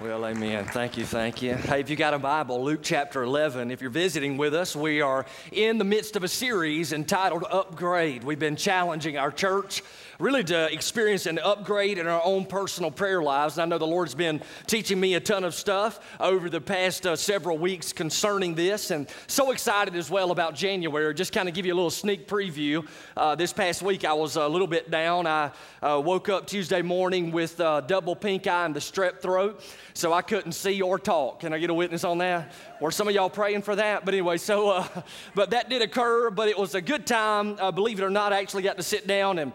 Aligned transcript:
Well, 0.00 0.24
amen. 0.26 0.66
Thank 0.66 0.96
you, 0.96 1.04
thank 1.04 1.42
you. 1.42 1.54
Hey, 1.54 1.80
if 1.80 1.90
you 1.90 1.96
got 1.96 2.14
a 2.14 2.20
Bible, 2.20 2.62
Luke 2.62 2.82
chapter 2.84 3.24
11, 3.24 3.72
if 3.72 3.80
you're 3.80 3.90
visiting 3.90 4.36
with 4.36 4.54
us, 4.54 4.76
we 4.76 5.00
are 5.00 5.26
in 5.50 5.76
the 5.76 5.84
midst 5.84 6.14
of 6.14 6.22
a 6.22 6.28
series 6.28 6.92
entitled 6.92 7.44
Upgrade. 7.50 8.22
We've 8.22 8.38
been 8.38 8.54
challenging 8.54 9.18
our 9.18 9.32
church 9.32 9.82
really 10.18 10.42
to 10.42 10.72
experience 10.72 11.26
an 11.26 11.38
upgrade 11.38 11.96
in 11.96 12.08
our 12.08 12.20
own 12.24 12.44
personal 12.44 12.90
prayer 12.90 13.22
lives. 13.22 13.56
And 13.56 13.62
I 13.62 13.66
know 13.66 13.78
the 13.78 13.86
Lord's 13.86 14.16
been 14.16 14.42
teaching 14.66 14.98
me 14.98 15.14
a 15.14 15.20
ton 15.20 15.44
of 15.44 15.54
stuff 15.54 16.00
over 16.18 16.50
the 16.50 16.60
past 16.60 17.06
uh, 17.06 17.14
several 17.14 17.56
weeks 17.56 17.92
concerning 17.92 18.56
this, 18.56 18.90
and 18.90 19.08
so 19.28 19.52
excited 19.52 19.94
as 19.94 20.10
well 20.10 20.32
about 20.32 20.56
January. 20.56 21.14
Just 21.14 21.32
kind 21.32 21.48
of 21.48 21.54
give 21.54 21.66
you 21.66 21.72
a 21.72 21.76
little 21.76 21.88
sneak 21.88 22.26
preview. 22.26 22.84
Uh, 23.16 23.36
this 23.36 23.52
past 23.52 23.80
week, 23.80 24.04
I 24.04 24.12
was 24.12 24.34
a 24.34 24.48
little 24.48 24.66
bit 24.66 24.90
down. 24.90 25.28
I 25.28 25.52
uh, 25.80 26.02
woke 26.04 26.28
up 26.28 26.48
Tuesday 26.48 26.82
morning 26.82 27.30
with 27.30 27.60
uh, 27.60 27.82
double 27.82 28.16
pink 28.16 28.48
eye 28.48 28.64
and 28.64 28.74
the 28.74 28.80
strep 28.80 29.20
throat, 29.20 29.62
so 29.94 30.12
I 30.12 30.22
couldn't 30.22 30.52
see 30.52 30.82
or 30.82 30.98
talk. 30.98 31.40
Can 31.40 31.52
I 31.52 31.58
get 31.58 31.70
a 31.70 31.74
witness 31.74 32.02
on 32.02 32.18
that? 32.18 32.52
Or 32.80 32.90
some 32.90 33.06
of 33.06 33.14
y'all 33.14 33.30
praying 33.30 33.62
for 33.62 33.76
that? 33.76 34.04
But 34.04 34.14
anyway, 34.14 34.38
so, 34.38 34.70
uh, 34.70 34.88
but 35.36 35.50
that 35.50 35.70
did 35.70 35.80
occur, 35.80 36.30
but 36.30 36.48
it 36.48 36.58
was 36.58 36.74
a 36.74 36.80
good 36.80 37.06
time. 37.06 37.56
Uh, 37.60 37.70
believe 37.70 38.00
it 38.00 38.04
or 38.04 38.10
not, 38.10 38.32
I 38.32 38.40
actually 38.40 38.64
got 38.64 38.78
to 38.78 38.82
sit 38.82 39.06
down 39.06 39.38
and 39.38 39.52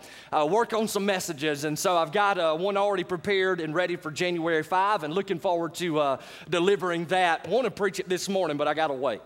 work 0.53 0.71
on 0.71 0.88
some 0.88 1.03
messages. 1.03 1.63
And 1.63 1.77
so 1.77 1.98
I've 1.98 2.12
got 2.12 2.38
uh, 2.38 2.55
one 2.55 2.77
already 2.77 3.03
prepared 3.03 3.59
and 3.59 3.73
ready 3.73 3.95
for 3.95 4.11
January 4.11 4.61
5 4.61 5.02
and 5.02 5.11
looking 5.11 5.39
forward 5.39 5.73
to 5.75 5.99
uh, 5.99 6.17
delivering 6.48 7.05
that. 7.05 7.48
I 7.48 7.49
want 7.49 7.66
to 7.66 7.71
preach 7.71 7.99
it 7.99 8.07
this 8.07 8.30
morning, 8.30 8.55
but 8.55 8.67
I 8.67 8.75
got 8.75 8.89
to 8.89 8.94
wait. 8.94 9.21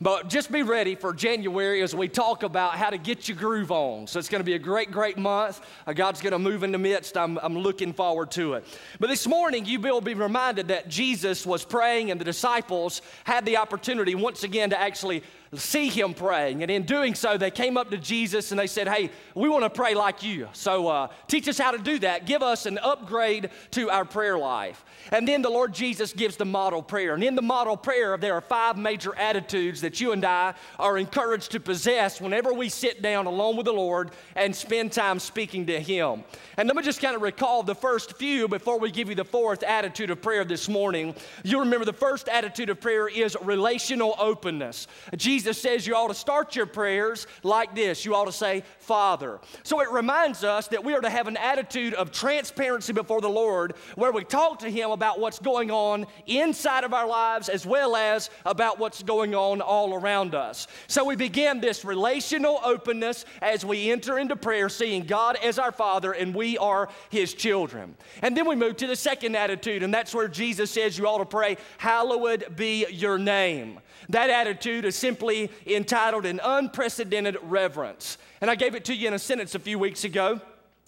But 0.00 0.28
just 0.28 0.50
be 0.50 0.64
ready 0.64 0.96
for 0.96 1.14
January 1.14 1.82
as 1.82 1.94
we 1.94 2.08
talk 2.08 2.42
about 2.42 2.74
how 2.74 2.90
to 2.90 2.98
get 2.98 3.28
your 3.28 3.36
groove 3.36 3.70
on. 3.70 4.08
So 4.08 4.18
it's 4.18 4.28
going 4.28 4.40
to 4.40 4.44
be 4.44 4.54
a 4.54 4.58
great, 4.58 4.90
great 4.90 5.16
month. 5.16 5.60
Uh, 5.86 5.92
God's 5.92 6.20
going 6.20 6.32
to 6.32 6.40
move 6.40 6.64
in 6.64 6.72
the 6.72 6.78
midst. 6.78 7.16
I'm, 7.16 7.38
I'm 7.38 7.56
looking 7.56 7.92
forward 7.92 8.32
to 8.32 8.54
it. 8.54 8.64
But 8.98 9.08
this 9.08 9.28
morning, 9.28 9.64
you 9.64 9.78
will 9.78 10.00
be 10.00 10.14
reminded 10.14 10.66
that 10.68 10.88
Jesus 10.88 11.46
was 11.46 11.64
praying 11.64 12.10
and 12.10 12.20
the 12.20 12.24
disciples 12.24 13.02
had 13.22 13.44
the 13.44 13.58
opportunity 13.58 14.16
once 14.16 14.42
again 14.42 14.70
to 14.70 14.80
actually 14.80 15.22
see 15.54 15.88
him 15.88 16.14
praying. 16.14 16.62
And 16.62 16.70
in 16.70 16.84
doing 16.84 17.14
so, 17.14 17.36
they 17.36 17.50
came 17.50 17.76
up 17.76 17.90
to 17.90 17.98
Jesus 17.98 18.52
and 18.52 18.58
they 18.58 18.66
said, 18.66 18.88
Hey, 18.88 19.10
we 19.34 19.50
want 19.50 19.64
to 19.64 19.70
pray 19.70 19.94
like 19.94 20.22
you. 20.22 20.48
So 20.54 20.88
uh, 20.88 21.08
teach 21.28 21.46
us 21.46 21.58
how 21.58 21.72
to 21.72 21.78
do 21.78 21.98
that. 22.00 22.24
Give 22.24 22.42
us 22.42 22.64
an 22.64 22.78
upgrade 22.78 23.50
to 23.72 23.90
our 23.90 24.06
prayer 24.06 24.38
life. 24.38 24.82
And 25.10 25.28
then 25.28 25.42
the 25.42 25.50
Lord 25.50 25.74
Jesus 25.74 26.12
gives 26.14 26.36
the 26.36 26.46
model 26.46 26.82
prayer. 26.82 27.12
And 27.12 27.22
in 27.22 27.34
the 27.34 27.42
model 27.42 27.76
prayer, 27.76 28.16
there 28.16 28.34
are 28.34 28.40
five 28.40 28.78
major 28.78 29.14
attitudes 29.14 29.82
that 29.82 30.00
you 30.00 30.12
and 30.12 30.24
I 30.24 30.54
are 30.78 30.96
encouraged 30.96 31.50
to 31.52 31.60
possess 31.60 32.20
whenever 32.20 32.54
we 32.54 32.70
sit 32.70 33.02
down 33.02 33.26
alone 33.26 33.56
with 33.56 33.66
the 33.66 33.72
Lord 33.72 34.12
and 34.34 34.56
spend 34.56 34.92
time 34.92 35.18
speaking 35.18 35.66
to 35.66 35.78
Him. 35.78 36.24
And 36.56 36.66
let 36.66 36.76
me 36.76 36.82
just 36.82 37.02
kind 37.02 37.14
of 37.14 37.20
recall 37.20 37.62
the 37.62 37.74
first 37.74 38.14
few 38.14 38.48
before 38.48 38.78
we 38.78 38.90
give 38.90 39.10
you 39.10 39.14
the 39.14 39.24
fourth 39.24 39.62
attitude 39.64 40.08
of 40.08 40.22
prayer 40.22 40.44
this 40.44 40.66
morning. 40.68 41.14
You 41.42 41.60
remember 41.60 41.84
the 41.84 41.92
first 41.92 42.28
attitude 42.28 42.70
of 42.70 42.80
prayer 42.80 43.06
is 43.06 43.36
relational 43.42 44.14
openness. 44.18 44.86
Jesus 45.16 45.41
says 45.50 45.86
you 45.86 45.94
ought 45.94 46.08
to 46.08 46.14
start 46.14 46.54
your 46.56 46.66
prayers 46.66 47.26
like 47.42 47.74
this 47.74 48.04
you 48.04 48.14
ought 48.14 48.26
to 48.26 48.32
say, 48.32 48.62
Father. 48.78 49.40
So 49.62 49.80
it 49.80 49.90
reminds 49.90 50.44
us 50.44 50.68
that 50.68 50.84
we 50.84 50.94
are 50.94 51.00
to 51.00 51.10
have 51.10 51.28
an 51.28 51.36
attitude 51.36 51.94
of 51.94 52.10
transparency 52.10 52.92
before 52.92 53.20
the 53.20 53.28
Lord 53.28 53.74
where 53.94 54.12
we 54.12 54.24
talk 54.24 54.60
to 54.60 54.70
Him 54.70 54.90
about 54.90 55.20
what's 55.20 55.38
going 55.38 55.70
on 55.70 56.06
inside 56.26 56.84
of 56.84 56.94
our 56.94 57.06
lives 57.06 57.48
as 57.48 57.66
well 57.66 57.96
as 57.96 58.30
about 58.44 58.78
what's 58.78 59.02
going 59.02 59.34
on 59.34 59.60
all 59.60 59.94
around 59.94 60.34
us. 60.34 60.66
So 60.86 61.04
we 61.04 61.16
begin 61.16 61.60
this 61.60 61.84
relational 61.84 62.60
openness 62.64 63.24
as 63.40 63.64
we 63.64 63.90
enter 63.90 64.18
into 64.18 64.36
prayer, 64.36 64.68
seeing 64.68 65.04
God 65.04 65.36
as 65.42 65.58
our 65.58 65.72
Father 65.72 66.12
and 66.12 66.34
we 66.34 66.58
are 66.58 66.88
His 67.10 67.34
children. 67.34 67.96
And 68.22 68.36
then 68.36 68.46
we 68.46 68.56
move 68.56 68.76
to 68.78 68.86
the 68.86 68.96
second 68.96 69.36
attitude, 69.36 69.82
and 69.82 69.92
that's 69.92 70.14
where 70.14 70.28
Jesus 70.28 70.70
says 70.70 70.98
you 70.98 71.06
ought 71.06 71.18
to 71.18 71.24
pray, 71.24 71.56
Hallowed 71.78 72.56
be 72.56 72.86
your 72.88 73.18
name. 73.18 73.80
That 74.08 74.30
attitude 74.30 74.84
is 74.84 74.96
simply 74.96 75.31
entitled 75.66 76.26
an 76.26 76.40
unprecedented 76.42 77.36
reverence. 77.42 78.18
And 78.40 78.50
I 78.50 78.54
gave 78.54 78.74
it 78.74 78.84
to 78.86 78.94
you 78.94 79.08
in 79.08 79.14
a 79.14 79.18
sentence 79.18 79.54
a 79.54 79.58
few 79.58 79.78
weeks 79.78 80.04
ago. 80.04 80.40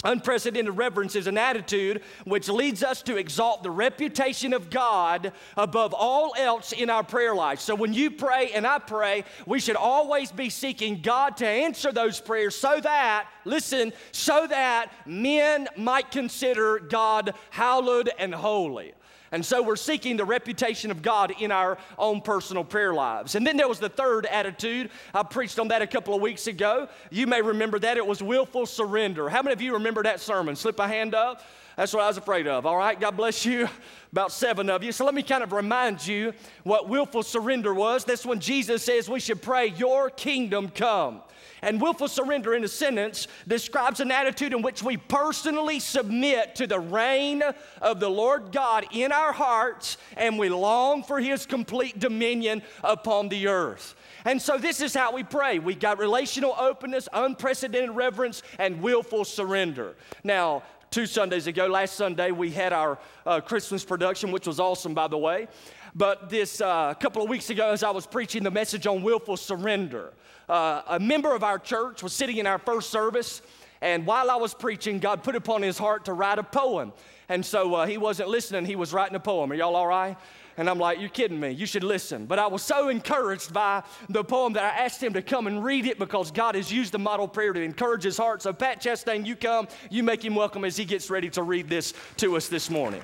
Unprecedented 0.04 0.76
reverence 0.76 1.16
is 1.16 1.26
an 1.26 1.38
attitude 1.38 2.02
which 2.24 2.50
leads 2.50 2.82
us 2.82 3.00
to 3.02 3.16
exalt 3.16 3.62
the 3.62 3.70
reputation 3.70 4.52
of 4.52 4.68
God 4.68 5.32
above 5.56 5.94
all 5.94 6.34
else 6.36 6.72
in 6.72 6.90
our 6.90 7.02
prayer 7.02 7.34
life. 7.34 7.58
So 7.60 7.74
when 7.74 7.94
you 7.94 8.10
pray 8.10 8.50
and 8.52 8.66
I 8.66 8.80
pray, 8.80 9.24
we 9.46 9.60
should 9.60 9.76
always 9.76 10.30
be 10.30 10.50
seeking 10.50 11.00
God 11.00 11.38
to 11.38 11.46
answer 11.46 11.90
those 11.90 12.20
prayers 12.20 12.54
so 12.54 12.80
that, 12.80 13.28
listen, 13.46 13.94
so 14.12 14.46
that 14.46 14.92
men 15.06 15.68
might 15.74 16.10
consider 16.10 16.78
God 16.80 17.32
hallowed 17.48 18.10
and 18.18 18.34
holy. 18.34 18.92
And 19.34 19.44
so 19.44 19.60
we're 19.64 19.74
seeking 19.74 20.16
the 20.16 20.24
reputation 20.24 20.92
of 20.92 21.02
God 21.02 21.32
in 21.40 21.50
our 21.50 21.76
own 21.98 22.20
personal 22.20 22.62
prayer 22.62 22.94
lives. 22.94 23.34
And 23.34 23.44
then 23.44 23.56
there 23.56 23.66
was 23.66 23.80
the 23.80 23.88
third 23.88 24.26
attitude. 24.26 24.90
I 25.12 25.24
preached 25.24 25.58
on 25.58 25.66
that 25.68 25.82
a 25.82 25.88
couple 25.88 26.14
of 26.14 26.20
weeks 26.20 26.46
ago. 26.46 26.88
You 27.10 27.26
may 27.26 27.42
remember 27.42 27.80
that. 27.80 27.96
It 27.96 28.06
was 28.06 28.22
willful 28.22 28.64
surrender. 28.64 29.28
How 29.28 29.42
many 29.42 29.52
of 29.52 29.60
you 29.60 29.72
remember 29.72 30.04
that 30.04 30.20
sermon? 30.20 30.54
Slip 30.54 30.78
a 30.78 30.86
hand 30.86 31.16
up. 31.16 31.42
That's 31.76 31.92
what 31.92 32.04
I 32.04 32.06
was 32.06 32.16
afraid 32.16 32.46
of. 32.46 32.64
All 32.64 32.76
right, 32.76 32.98
God 33.00 33.16
bless 33.16 33.44
you. 33.44 33.68
About 34.12 34.30
seven 34.30 34.70
of 34.70 34.84
you. 34.84 34.92
So 34.92 35.04
let 35.04 35.14
me 35.14 35.24
kind 35.24 35.42
of 35.42 35.50
remind 35.50 36.06
you 36.06 36.32
what 36.62 36.88
willful 36.88 37.24
surrender 37.24 37.74
was. 37.74 38.04
That's 38.04 38.24
when 38.24 38.38
Jesus 38.38 38.84
says 38.84 39.08
we 39.08 39.18
should 39.18 39.42
pray, 39.42 39.66
Your 39.66 40.10
kingdom 40.10 40.68
come. 40.68 41.22
And 41.64 41.80
willful 41.80 42.08
surrender 42.08 42.52
in 42.52 42.62
a 42.62 42.68
sentence 42.68 43.26
describes 43.48 43.98
an 44.00 44.10
attitude 44.10 44.52
in 44.52 44.60
which 44.60 44.82
we 44.82 44.98
personally 44.98 45.80
submit 45.80 46.54
to 46.56 46.66
the 46.66 46.78
reign 46.78 47.42
of 47.80 48.00
the 48.00 48.10
Lord 48.10 48.52
God 48.52 48.84
in 48.92 49.12
our 49.12 49.32
hearts 49.32 49.96
and 50.18 50.38
we 50.38 50.50
long 50.50 51.02
for 51.02 51.20
His 51.20 51.46
complete 51.46 51.98
dominion 51.98 52.62
upon 52.82 53.30
the 53.30 53.48
earth. 53.48 53.94
And 54.26 54.40
so 54.40 54.58
this 54.58 54.82
is 54.82 54.92
how 54.92 55.14
we 55.14 55.22
pray. 55.22 55.58
We 55.58 55.74
got 55.74 55.98
relational 55.98 56.54
openness, 56.58 57.08
unprecedented 57.14 57.96
reverence, 57.96 58.42
and 58.58 58.82
willful 58.82 59.24
surrender. 59.24 59.94
Now, 60.22 60.64
two 60.90 61.06
Sundays 61.06 61.46
ago, 61.46 61.66
last 61.66 61.94
Sunday, 61.94 62.30
we 62.30 62.50
had 62.50 62.72
our 62.74 62.98
uh, 63.26 63.40
Christmas 63.40 63.84
production, 63.84 64.32
which 64.32 64.46
was 64.46 64.60
awesome, 64.60 64.92
by 64.92 65.08
the 65.08 65.18
way. 65.18 65.48
But 65.94 66.28
this 66.28 66.60
uh, 66.60 66.92
couple 66.94 67.22
of 67.22 67.28
weeks 67.28 67.50
ago, 67.50 67.70
as 67.70 67.84
I 67.84 67.90
was 67.90 68.04
preaching 68.04 68.42
the 68.42 68.50
message 68.50 68.86
on 68.86 69.02
willful 69.02 69.36
surrender, 69.36 70.12
uh, 70.48 70.82
a 70.88 70.98
member 70.98 71.34
of 71.34 71.44
our 71.44 71.58
church 71.58 72.02
was 72.02 72.12
sitting 72.12 72.38
in 72.38 72.48
our 72.48 72.58
first 72.58 72.90
service, 72.90 73.42
and 73.80 74.04
while 74.04 74.28
I 74.28 74.36
was 74.36 74.54
preaching, 74.54 74.98
God 74.98 75.22
put 75.22 75.36
upon 75.36 75.62
his 75.62 75.78
heart 75.78 76.06
to 76.06 76.12
write 76.12 76.40
a 76.40 76.42
poem. 76.42 76.92
And 77.28 77.46
so 77.46 77.74
uh, 77.74 77.86
he 77.86 77.96
wasn't 77.96 78.28
listening, 78.28 78.64
he 78.64 78.74
was 78.74 78.92
writing 78.92 79.14
a 79.14 79.20
poem. 79.20 79.52
Are 79.52 79.54
y'all 79.54 79.76
all 79.76 79.86
right? 79.86 80.16
And 80.56 80.68
I'm 80.68 80.78
like, 80.78 81.00
You're 81.00 81.10
kidding 81.10 81.38
me. 81.38 81.50
You 81.50 81.66
should 81.66 81.84
listen. 81.84 82.26
But 82.26 82.40
I 82.40 82.48
was 82.48 82.62
so 82.62 82.88
encouraged 82.88 83.52
by 83.52 83.84
the 84.08 84.24
poem 84.24 84.52
that 84.54 84.64
I 84.64 84.84
asked 84.84 85.02
him 85.02 85.12
to 85.12 85.22
come 85.22 85.46
and 85.46 85.64
read 85.64 85.86
it 85.86 85.98
because 85.98 86.30
God 86.30 86.56
has 86.56 86.72
used 86.72 86.92
the 86.92 86.98
model 86.98 87.28
prayer 87.28 87.52
to 87.52 87.60
encourage 87.60 88.02
his 88.02 88.16
heart. 88.16 88.42
So, 88.42 88.52
Pat 88.52 88.82
Chastain, 88.82 89.24
you 89.24 89.36
come, 89.36 89.68
you 89.90 90.02
make 90.02 90.24
him 90.24 90.34
welcome 90.34 90.64
as 90.64 90.76
he 90.76 90.84
gets 90.84 91.08
ready 91.08 91.30
to 91.30 91.42
read 91.42 91.68
this 91.68 91.94
to 92.18 92.36
us 92.36 92.48
this 92.48 92.68
morning. 92.68 93.02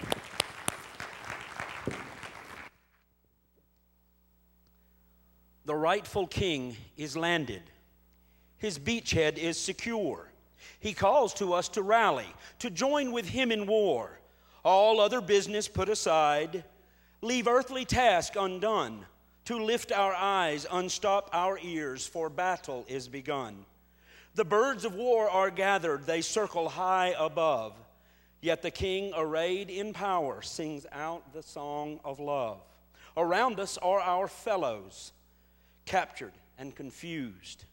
The 5.71 5.77
rightful 5.77 6.27
king 6.27 6.77
is 6.97 7.17
landed. 7.17 7.63
His 8.59 8.77
beachhead 8.77 9.39
is 9.39 9.57
secure. 9.57 10.33
He 10.81 10.93
calls 10.93 11.33
to 11.35 11.53
us 11.53 11.69
to 11.69 11.83
rally, 11.83 12.27
to 12.59 12.71
join 12.71 13.13
with 13.13 13.29
him 13.29 13.53
in 13.53 13.69
war. 13.69 14.19
All 14.65 15.01
other 15.01 15.21
business 15.21 15.69
put 15.69 15.89
aside, 15.89 16.65
leave 17.23 17.47
earthly 17.47 17.85
task 17.85 18.33
undone, 18.37 19.07
to 19.45 19.63
lift 19.63 19.93
our 19.93 20.13
eyes, 20.13 20.67
unstop 20.73 21.31
our 21.33 21.57
ears, 21.63 22.05
for 22.05 22.29
battle 22.29 22.85
is 22.89 23.07
begun. 23.07 23.65
The 24.35 24.45
birds 24.45 24.85
of 24.85 24.97
war 24.97 25.31
are 25.31 25.53
gathered, 25.53 26.05
they 26.05 26.21
circle 26.21 26.69
high 26.69 27.15
above. 27.17 27.75
Yet 28.41 28.63
the 28.63 28.73
king, 28.73 29.13
arrayed 29.17 29.71
in 29.71 29.93
power, 29.93 30.43
sings 30.43 30.85
out 30.91 31.33
the 31.33 31.45
song 31.45 32.01
of 32.05 32.19
love. 32.19 32.61
Around 33.17 33.61
us 33.61 33.79
are 33.79 34.01
our 34.01 34.27
fellows 34.27 35.13
captured 35.91 36.33
and 36.57 36.77
confused, 36.77 37.65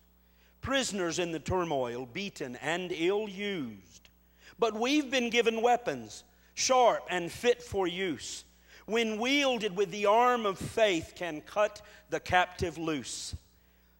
prisoners 0.60 1.19
in 1.19 1.31
the 1.31 1.40
turmoil, 1.40 2.08
beaten 2.12 2.56
and 2.64 2.92
ill 2.92 3.30
used. 3.30 4.10
But 4.58 4.74
we've 4.74 5.12
been 5.12 5.30
given 5.30 5.62
weapons, 5.62 6.24
sharp 6.56 7.04
and 7.12 7.31
fit 7.31 7.62
for 7.62 7.86
use, 7.86 8.44
when 8.88 9.19
wielded 9.19 9.78
with 9.78 9.92
the 9.92 10.08
arm 10.08 10.48
of 10.48 10.58
faith, 10.58 11.14
can 11.16 11.42
cut 11.42 11.84
the 12.10 12.19
captive 12.19 12.80
loose. 12.80 13.36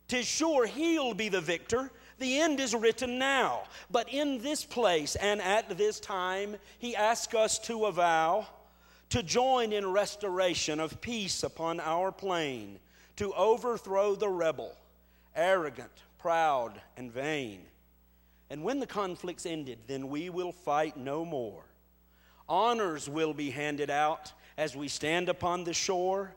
Tis 0.08 0.26
sure 0.26 0.66
he'll 0.66 1.14
be 1.14 1.30
the 1.30 1.40
victor. 1.40 1.92
The 2.18 2.40
end 2.40 2.60
is 2.60 2.74
written 2.74 3.20
now. 3.20 3.66
But 3.92 4.10
in 4.10 4.40
this 4.40 4.66
place 4.66 5.16
and 5.18 5.40
at 5.44 5.78
this 5.78 6.00
time, 6.00 6.56
he 6.80 6.96
asks 6.96 7.36
us 7.36 7.60
to 7.60 7.86
avow, 7.86 8.48
to 9.10 9.22
join 9.22 9.74
in 9.74 9.86
restoration 9.86 10.80
of 10.80 11.02
peace 11.02 11.44
upon 11.44 11.80
our 11.80 12.12
plain 12.12 12.80
to 13.18 13.34
overthrow 13.34 14.16
the 14.16 14.30
rebel, 14.30 14.76
arrogant, 15.36 15.92
proud, 16.18 16.82
and 16.96 17.12
vain. 17.12 17.62
And 18.50 18.64
when 18.64 18.80
the 18.80 18.88
conflict's 18.88 19.46
ended, 19.46 19.80
then 19.88 20.08
we 20.08 20.30
will 20.30 20.52
fight 20.52 20.98
no 20.98 21.26
more. 21.26 21.64
Honors 22.48 23.10
will 23.10 23.34
be 23.34 23.52
handed 23.52 23.90
out 23.90 24.32
as 24.58 24.76
we 24.76 24.88
stand 24.88 25.30
upon 25.30 25.64
the 25.64 25.74
shore. 25.74 26.34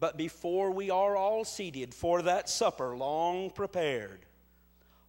But 0.00 0.16
before 0.16 0.70
we 0.70 0.90
are 0.90 1.16
all 1.16 1.44
seated 1.44 1.94
for 1.94 2.22
that 2.22 2.48
supper 2.48 2.96
long 2.96 3.50
prepared, 3.50 4.20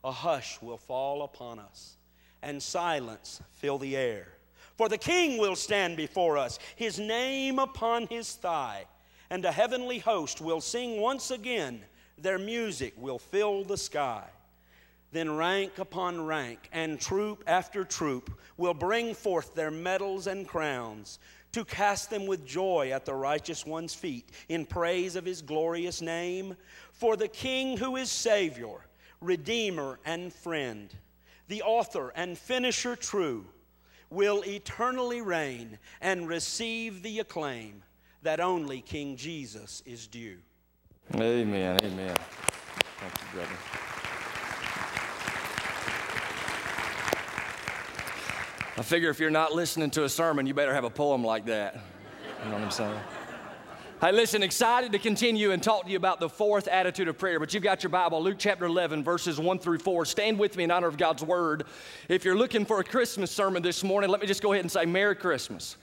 a 0.04 0.12
hush 0.12 0.62
will 0.62 0.78
fall 0.78 1.24
upon 1.24 1.60
us 1.60 1.98
and 2.42 2.62
silence 2.62 3.42
fill 3.54 3.78
the 3.78 3.98
air. 3.98 4.28
For 4.78 4.90
the 4.90 4.98
King 4.98 5.38
will 5.38 5.56
stand 5.56 5.98
before 5.98 6.38
us, 6.38 6.60
his 6.76 7.00
name 7.00 7.60
upon 7.60 8.08
his 8.08 8.34
thigh, 8.34 8.86
and 9.30 9.46
a 9.46 9.52
heavenly 9.52 10.00
host 10.00 10.42
will 10.42 10.62
sing 10.62 11.00
once 11.00 11.32
again, 11.32 11.82
their 12.18 12.38
music 12.38 12.94
will 12.98 13.20
fill 13.20 13.64
the 13.64 13.78
sky. 13.78 14.24
Then 15.12 15.36
rank 15.36 15.80
upon 15.80 16.26
rank 16.26 16.70
and 16.74 17.00
troop 17.00 17.44
after 17.48 17.84
troop 17.84 18.38
will 18.58 18.74
bring 18.74 19.14
forth 19.14 19.56
their 19.56 19.72
medals 19.72 20.28
and 20.28 20.48
crowns 20.48 21.20
to 21.54 21.64
cast 21.64 22.10
them 22.10 22.26
with 22.28 22.46
joy 22.46 22.92
at 22.92 23.06
the 23.06 23.14
righteous 23.14 23.66
one's 23.66 23.96
feet 23.96 24.30
in 24.50 24.66
praise 24.66 25.16
of 25.16 25.24
his 25.24 25.42
glorious 25.42 26.02
name. 26.02 26.58
For 26.92 27.16
the 27.16 27.30
King 27.30 27.78
who 27.78 27.96
is 27.96 28.12
Savior, 28.12 28.86
Redeemer, 29.22 30.00
and 30.06 30.34
Friend, 30.34 30.94
the 31.48 31.62
author 31.62 32.12
and 32.14 32.38
finisher 32.38 32.98
true, 32.98 33.46
will 34.10 34.44
eternally 34.46 35.22
reign 35.22 35.80
and 36.02 36.28
receive 36.28 37.02
the 37.04 37.20
acclaim 37.20 37.84
that 38.26 38.40
only 38.40 38.82
King 38.82 39.16
Jesus 39.16 39.82
is 39.86 40.08
due. 40.08 40.38
Amen. 41.14 41.80
Amen. 41.84 42.16
Thank 42.98 43.14
you, 43.22 43.28
brother. 43.34 43.52
I 48.78 48.82
figure 48.82 49.10
if 49.10 49.20
you're 49.20 49.30
not 49.30 49.54
listening 49.54 49.92
to 49.92 50.04
a 50.04 50.10
sermon, 50.10 50.48
you 50.48 50.54
better 50.54 50.74
have 50.74 50.84
a 50.84 50.90
poem 50.90 51.24
like 51.24 51.46
that. 51.46 51.76
You 52.44 52.50
know 52.50 52.56
what 52.56 52.64
I'm 52.64 52.72
saying? 52.72 53.00
Hey, 54.02 54.12
listen, 54.12 54.44
excited 54.44 54.92
to 54.92 55.00
continue 55.00 55.52
and 55.52 55.62
talk 55.64 55.86
to 55.86 55.92
you 55.92 55.98
about 55.98 56.20
the 56.20 56.28
fourth 56.28 56.68
attitude 56.68 57.08
of 57.08 57.18
prayer. 57.18 57.40
But 57.40 57.54
you've 57.54 57.64
got 57.64 57.84
your 57.84 57.92
Bible, 57.92 58.22
Luke 58.22 58.38
chapter 58.40 58.66
11, 58.66 59.04
verses 59.04 59.40
1 59.40 59.60
through 59.60 59.80
4. 59.80 60.04
Stand 60.04 60.38
with 60.40 60.58
me 60.58 60.66
in 60.66 60.72
honor 60.72 60.88
of 60.88 60.98
God's 60.98 61.24
word. 61.24 61.66
If 62.10 62.26
you're 62.26 62.36
looking 62.36 62.66
for 62.66 62.80
a 62.80 62.84
Christmas 62.84 63.32
sermon 63.32 63.62
this 63.62 63.84
morning, 63.84 64.10
let 64.10 64.20
me 64.20 64.28
just 64.28 64.42
go 64.42 64.52
ahead 64.52 64.66
and 64.66 64.72
say 64.72 64.86
Merry 64.86 65.16
Christmas. 65.16 65.78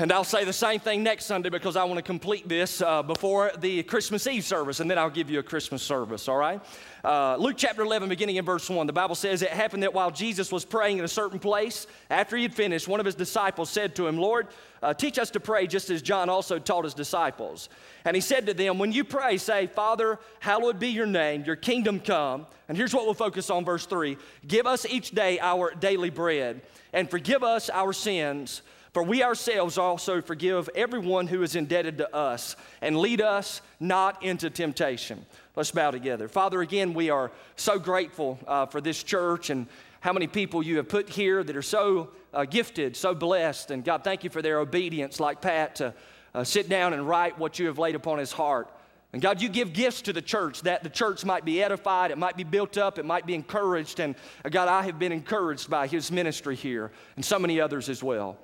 And 0.00 0.12
I'll 0.12 0.22
say 0.22 0.44
the 0.44 0.52
same 0.52 0.78
thing 0.78 1.02
next 1.02 1.24
Sunday 1.24 1.48
because 1.48 1.74
I 1.74 1.82
want 1.82 1.98
to 1.98 2.04
complete 2.04 2.48
this 2.48 2.80
uh, 2.80 3.02
before 3.02 3.50
the 3.58 3.82
Christmas 3.82 4.28
Eve 4.28 4.44
service, 4.44 4.78
and 4.78 4.88
then 4.88 4.96
I'll 4.96 5.10
give 5.10 5.28
you 5.28 5.40
a 5.40 5.42
Christmas 5.42 5.82
service, 5.82 6.28
all 6.28 6.36
right? 6.36 6.60
Uh, 7.02 7.34
Luke 7.36 7.56
chapter 7.56 7.82
11, 7.82 8.08
beginning 8.08 8.36
in 8.36 8.44
verse 8.44 8.70
1, 8.70 8.86
the 8.86 8.92
Bible 8.92 9.16
says, 9.16 9.42
It 9.42 9.50
happened 9.50 9.82
that 9.82 9.92
while 9.92 10.12
Jesus 10.12 10.52
was 10.52 10.64
praying 10.64 10.98
in 10.98 11.04
a 11.04 11.08
certain 11.08 11.40
place, 11.40 11.88
after 12.10 12.36
he 12.36 12.44
had 12.44 12.54
finished, 12.54 12.86
one 12.86 13.00
of 13.00 13.06
his 13.06 13.16
disciples 13.16 13.70
said 13.70 13.96
to 13.96 14.06
him, 14.06 14.18
Lord, 14.18 14.46
uh, 14.84 14.94
teach 14.94 15.18
us 15.18 15.30
to 15.30 15.40
pray 15.40 15.66
just 15.66 15.90
as 15.90 16.00
John 16.00 16.28
also 16.28 16.60
taught 16.60 16.84
his 16.84 16.94
disciples. 16.94 17.68
And 18.04 18.14
he 18.14 18.20
said 18.20 18.46
to 18.46 18.54
them, 18.54 18.78
When 18.78 18.92
you 18.92 19.02
pray, 19.02 19.36
say, 19.36 19.66
Father, 19.66 20.20
hallowed 20.38 20.78
be 20.78 20.90
your 20.90 21.06
name, 21.06 21.42
your 21.42 21.56
kingdom 21.56 21.98
come. 21.98 22.46
And 22.68 22.76
here's 22.76 22.94
what 22.94 23.04
we'll 23.04 23.14
focus 23.14 23.50
on, 23.50 23.64
verse 23.64 23.84
3 23.84 24.16
Give 24.46 24.64
us 24.64 24.86
each 24.86 25.10
day 25.10 25.40
our 25.40 25.74
daily 25.74 26.10
bread, 26.10 26.62
and 26.92 27.10
forgive 27.10 27.42
us 27.42 27.68
our 27.68 27.92
sins 27.92 28.62
for 28.98 29.04
we 29.04 29.22
ourselves 29.22 29.78
also 29.78 30.20
forgive 30.20 30.68
everyone 30.74 31.28
who 31.28 31.44
is 31.44 31.54
indebted 31.54 31.98
to 31.98 32.12
us, 32.12 32.56
and 32.80 32.98
lead 32.98 33.20
us 33.20 33.60
not 33.78 34.20
into 34.24 34.50
temptation. 34.50 35.24
Let's 35.54 35.70
bow 35.70 35.92
together. 35.92 36.26
Father, 36.26 36.62
again, 36.62 36.94
we 36.94 37.08
are 37.08 37.30
so 37.54 37.78
grateful 37.78 38.40
uh, 38.48 38.66
for 38.66 38.80
this 38.80 39.00
church 39.04 39.50
and 39.50 39.68
how 40.00 40.12
many 40.12 40.26
people 40.26 40.64
you 40.64 40.78
have 40.78 40.88
put 40.88 41.08
here 41.08 41.44
that 41.44 41.54
are 41.54 41.62
so 41.62 42.10
uh, 42.34 42.44
gifted, 42.44 42.96
so 42.96 43.14
blessed. 43.14 43.70
And 43.70 43.84
God, 43.84 44.02
thank 44.02 44.24
you 44.24 44.30
for 44.30 44.42
their 44.42 44.58
obedience, 44.58 45.20
like 45.20 45.40
Pat, 45.40 45.76
to 45.76 45.94
uh, 46.34 46.42
sit 46.42 46.68
down 46.68 46.92
and 46.92 47.06
write 47.06 47.38
what 47.38 47.60
you 47.60 47.68
have 47.68 47.78
laid 47.78 47.94
upon 47.94 48.18
his 48.18 48.32
heart. 48.32 48.68
And 49.12 49.22
God, 49.22 49.40
you 49.40 49.48
give 49.48 49.72
gifts 49.72 50.02
to 50.02 50.12
the 50.12 50.20
church 50.20 50.62
that 50.62 50.82
the 50.82 50.90
church 50.90 51.24
might 51.24 51.44
be 51.44 51.62
edified, 51.62 52.10
it 52.10 52.18
might 52.18 52.36
be 52.36 52.42
built 52.42 52.76
up, 52.76 52.98
it 52.98 53.04
might 53.04 53.26
be 53.26 53.34
encouraged. 53.36 54.00
And 54.00 54.16
uh, 54.44 54.48
God, 54.48 54.66
I 54.66 54.82
have 54.82 54.98
been 54.98 55.12
encouraged 55.12 55.70
by 55.70 55.86
his 55.86 56.10
ministry 56.10 56.56
here 56.56 56.90
and 57.14 57.24
so 57.24 57.38
many 57.38 57.60
others 57.60 57.88
as 57.88 58.02
well. 58.02 58.36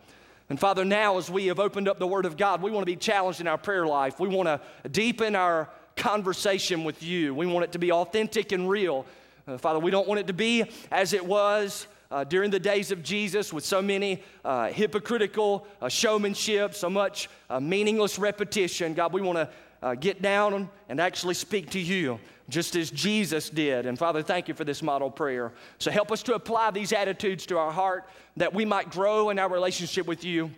And 0.51 0.61
Father, 0.61 0.85
now 0.85 1.17
as 1.17 1.31
we 1.31 1.47
have 1.47 1.59
opened 1.59 1.89
up 1.89 1.99
the 1.99 2.07
Word 2.07 2.27
of 2.27 2.37
God, 2.37 2.61
we 2.61 2.71
want 2.71 2.83
to 2.83 2.93
be 2.93 2.97
challenged 2.97 3.41
in 3.41 3.47
our 3.47 3.57
prayer 3.57 3.87
life. 3.87 4.21
We 4.21 4.29
want 4.29 4.47
to 4.47 4.89
deepen 4.89 5.35
our 5.35 5.71
conversation 5.97 6.85
with 6.85 7.03
you. 7.03 7.35
We 7.35 7.47
want 7.47 7.65
it 7.65 7.73
to 7.73 7.79
be 7.79 7.91
authentic 7.93 8.53
and 8.53 8.69
real. 8.69 9.07
Uh, 9.47 9.57
Father, 9.57 9.79
we 9.79 9.91
don't 9.91 10.07
want 10.07 10.21
it 10.21 10.27
to 10.27 10.33
be 10.33 10.65
as 10.91 11.13
it 11.13 11.25
was 11.25 11.87
uh, 12.11 12.25
during 12.25 12.51
the 12.51 12.61
days 12.61 12.91
of 12.91 13.03
Jesus 13.03 13.53
with 13.53 13.65
so 13.65 13.81
many 13.81 14.23
uh, 14.45 14.69
hypocritical 14.69 15.67
uh, 15.81 15.89
showmanship, 15.89 16.75
so 16.75 16.91
much 16.91 17.29
uh, 17.49 17.59
meaningless 17.59 18.19
repetition. 18.19 18.93
God, 18.95 19.13
we 19.13 19.23
want 19.23 19.39
to 19.39 19.49
uh, 19.83 19.95
get 19.95 20.21
down 20.21 20.69
and 20.89 21.01
actually 21.01 21.35
speak 21.35 21.71
to 21.71 21.81
you 21.81 22.19
just 22.49 22.77
as 22.77 22.91
Jesus 22.91 23.49
did. 23.51 23.87
And 23.87 23.99
Father, 23.99 24.23
thank 24.23 24.49
you 24.49 24.55
for 24.55 24.65
this 24.65 24.83
model 24.83 25.11
prayer. 25.11 25.53
So 25.79 25.91
help 25.91 26.13
us 26.13 26.23
to 26.25 26.35
apply 26.35 26.71
these 26.71 26.93
attitudes 26.93 27.47
to 27.47 27.59
our 27.59 27.73
heart 27.73 28.09
that 28.37 28.53
we 28.53 28.65
might 28.65 28.91
grow 28.91 29.31
in 29.31 29.39
our 29.39 29.49
relationship 29.49 30.07
with 30.07 30.25
you 30.25 30.51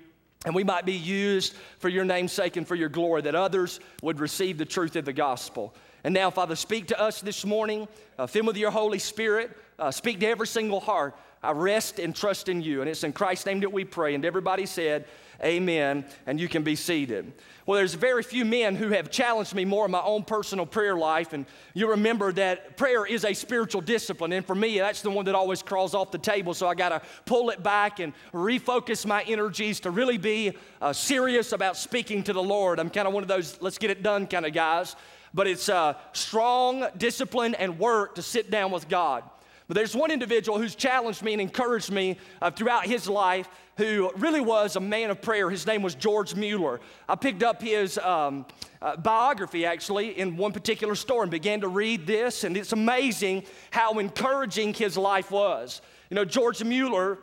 and 0.45 0.55
we 0.55 0.65
might 0.65 0.85
be 0.85 0.93
used 0.93 1.55
for 1.79 1.89
your 1.89 2.05
name's 2.05 2.33
sake 2.33 2.57
and 2.57 2.67
for 2.67 2.77
your 2.77 2.89
glory, 2.89 3.23
that 3.23 3.35
others 3.35 3.81
would 4.03 4.21
receive 4.21 4.59
the 4.59 4.65
truth 4.65 4.95
of 4.95 5.05
the 5.05 5.13
gospel. 5.13 5.75
And 6.05 6.15
now, 6.15 6.31
Father, 6.31 6.55
speak 6.55 6.87
to 6.89 7.01
us 7.01 7.21
this 7.21 7.45
morning. 7.45 7.89
Uh, 8.17 8.27
fill 8.27 8.45
with 8.45 8.57
your 8.57 8.71
Holy 8.71 9.01
Spirit. 9.01 9.57
Uh, 9.77 9.91
speak 9.91 10.21
to 10.21 10.27
every 10.29 10.47
single 10.47 10.79
heart. 10.79 11.17
I 11.43 11.51
rest 11.51 11.99
and 11.99 12.15
trust 12.15 12.49
in 12.49 12.63
you. 12.63 12.81
And 12.81 12.89
it's 12.89 13.03
in 13.03 13.13
Christ's 13.13 13.47
name 13.47 13.61
that 13.61 13.73
we 13.73 13.85
pray. 13.85 14.15
And 14.15 14.25
everybody 14.25 14.67
said, 14.67 15.07
Amen. 15.43 16.05
And 16.27 16.41
you 16.41 16.49
can 16.49 16.63
be 16.63 16.77
seated. 16.77 17.33
Well, 17.67 17.77
there's 17.77 17.95
very 17.95 18.23
few 18.23 18.45
men 18.45 18.77
who 18.77 18.91
have 18.91 19.11
challenged 19.11 19.55
me 19.55 19.65
more 19.65 19.87
in 19.87 19.91
my 19.91 20.01
own 20.01 20.23
personal 20.23 20.67
prayer 20.67 20.97
life. 20.97 21.33
And 21.33 21.47
you 21.75 21.91
remember 21.91 22.33
that 22.35 22.77
prayer 22.77 23.05
is 23.05 23.25
a 23.25 23.35
spiritual 23.35 23.81
discipline. 23.81 24.33
And 24.33 24.47
for 24.47 24.55
me, 24.55 24.79
that's 24.79 25.03
the 25.03 25.11
one 25.11 25.25
that 25.25 25.35
always 25.35 25.63
crawls 25.63 25.95
off 25.95 26.13
the 26.13 26.19
table. 26.19 26.55
So 26.55 26.69
I 26.69 26.75
got 26.75 26.91
to 26.91 27.03
pull 27.25 27.51
it 27.51 27.63
back 27.63 27.99
and 27.99 28.13
refocus 28.33 29.05
my 29.05 29.23
energies 29.25 29.81
to 29.81 29.91
really 29.91 30.17
be 30.17 30.57
uh, 30.81 30.93
serious 30.93 31.53
about 31.53 31.77
speaking 31.77 32.23
to 32.25 32.33
the 32.33 32.43
Lord. 32.43 32.79
I'm 32.79 32.91
kind 32.91 33.09
of 33.09 33.13
one 33.13 33.25
of 33.25 33.29
those 33.29 33.61
let's 33.61 33.79
get 33.79 33.91
it 33.91 34.03
done 34.03 34.27
kind 34.29 34.47
of 34.47 34.53
guys. 34.53 34.95
But 35.35 35.49
it's 35.49 35.69
uh, 35.69 35.95
strong 36.13 36.87
discipline 36.97 37.57
and 37.57 37.79
work 37.79 38.15
to 38.15 38.23
sit 38.23 38.51
down 38.51 38.71
with 38.71 38.89
God. 38.89 39.25
But 39.69 39.75
there's 39.75 39.97
one 39.97 40.13
individual 40.13 40.59
who's 40.59 40.77
challenged 40.77 41.23
me 41.23 41.33
and 41.33 41.43
encouraged 41.43 41.91
me 41.91 42.19
uh, 42.41 42.53
throughout 42.53 42.87
his 42.87 43.09
life 43.09 43.49
who 43.77 44.11
really 44.17 44.41
was 44.41 44.77
a 44.77 44.81
man 44.81 45.11
of 45.11 45.21
prayer. 45.21 45.51
His 45.51 45.67
name 45.67 45.83
was 45.83 45.95
George 45.95 46.35
Mueller. 46.35 46.81
I 47.09 47.15
picked 47.15 47.43
up 47.43 47.61
his 47.61 47.99
um, 47.99 48.47
uh, 48.81 48.97
biography 48.97 49.67
actually 49.67 50.19
in 50.19 50.37
one 50.37 50.53
particular 50.53 50.95
store 50.95 51.23
and 51.23 51.31
began 51.31 51.61
to 51.61 51.69
read 51.69 52.07
this, 52.07 52.45
and 52.45 52.57
it's 52.57 52.73
amazing 52.73 53.45
how 53.71 53.99
encouraging 53.99 54.73
his 54.73 54.97
life 54.97 55.31
was. 55.31 55.83
You 56.11 56.15
know, 56.15 56.25
George 56.25 56.65
Mueller 56.65 57.19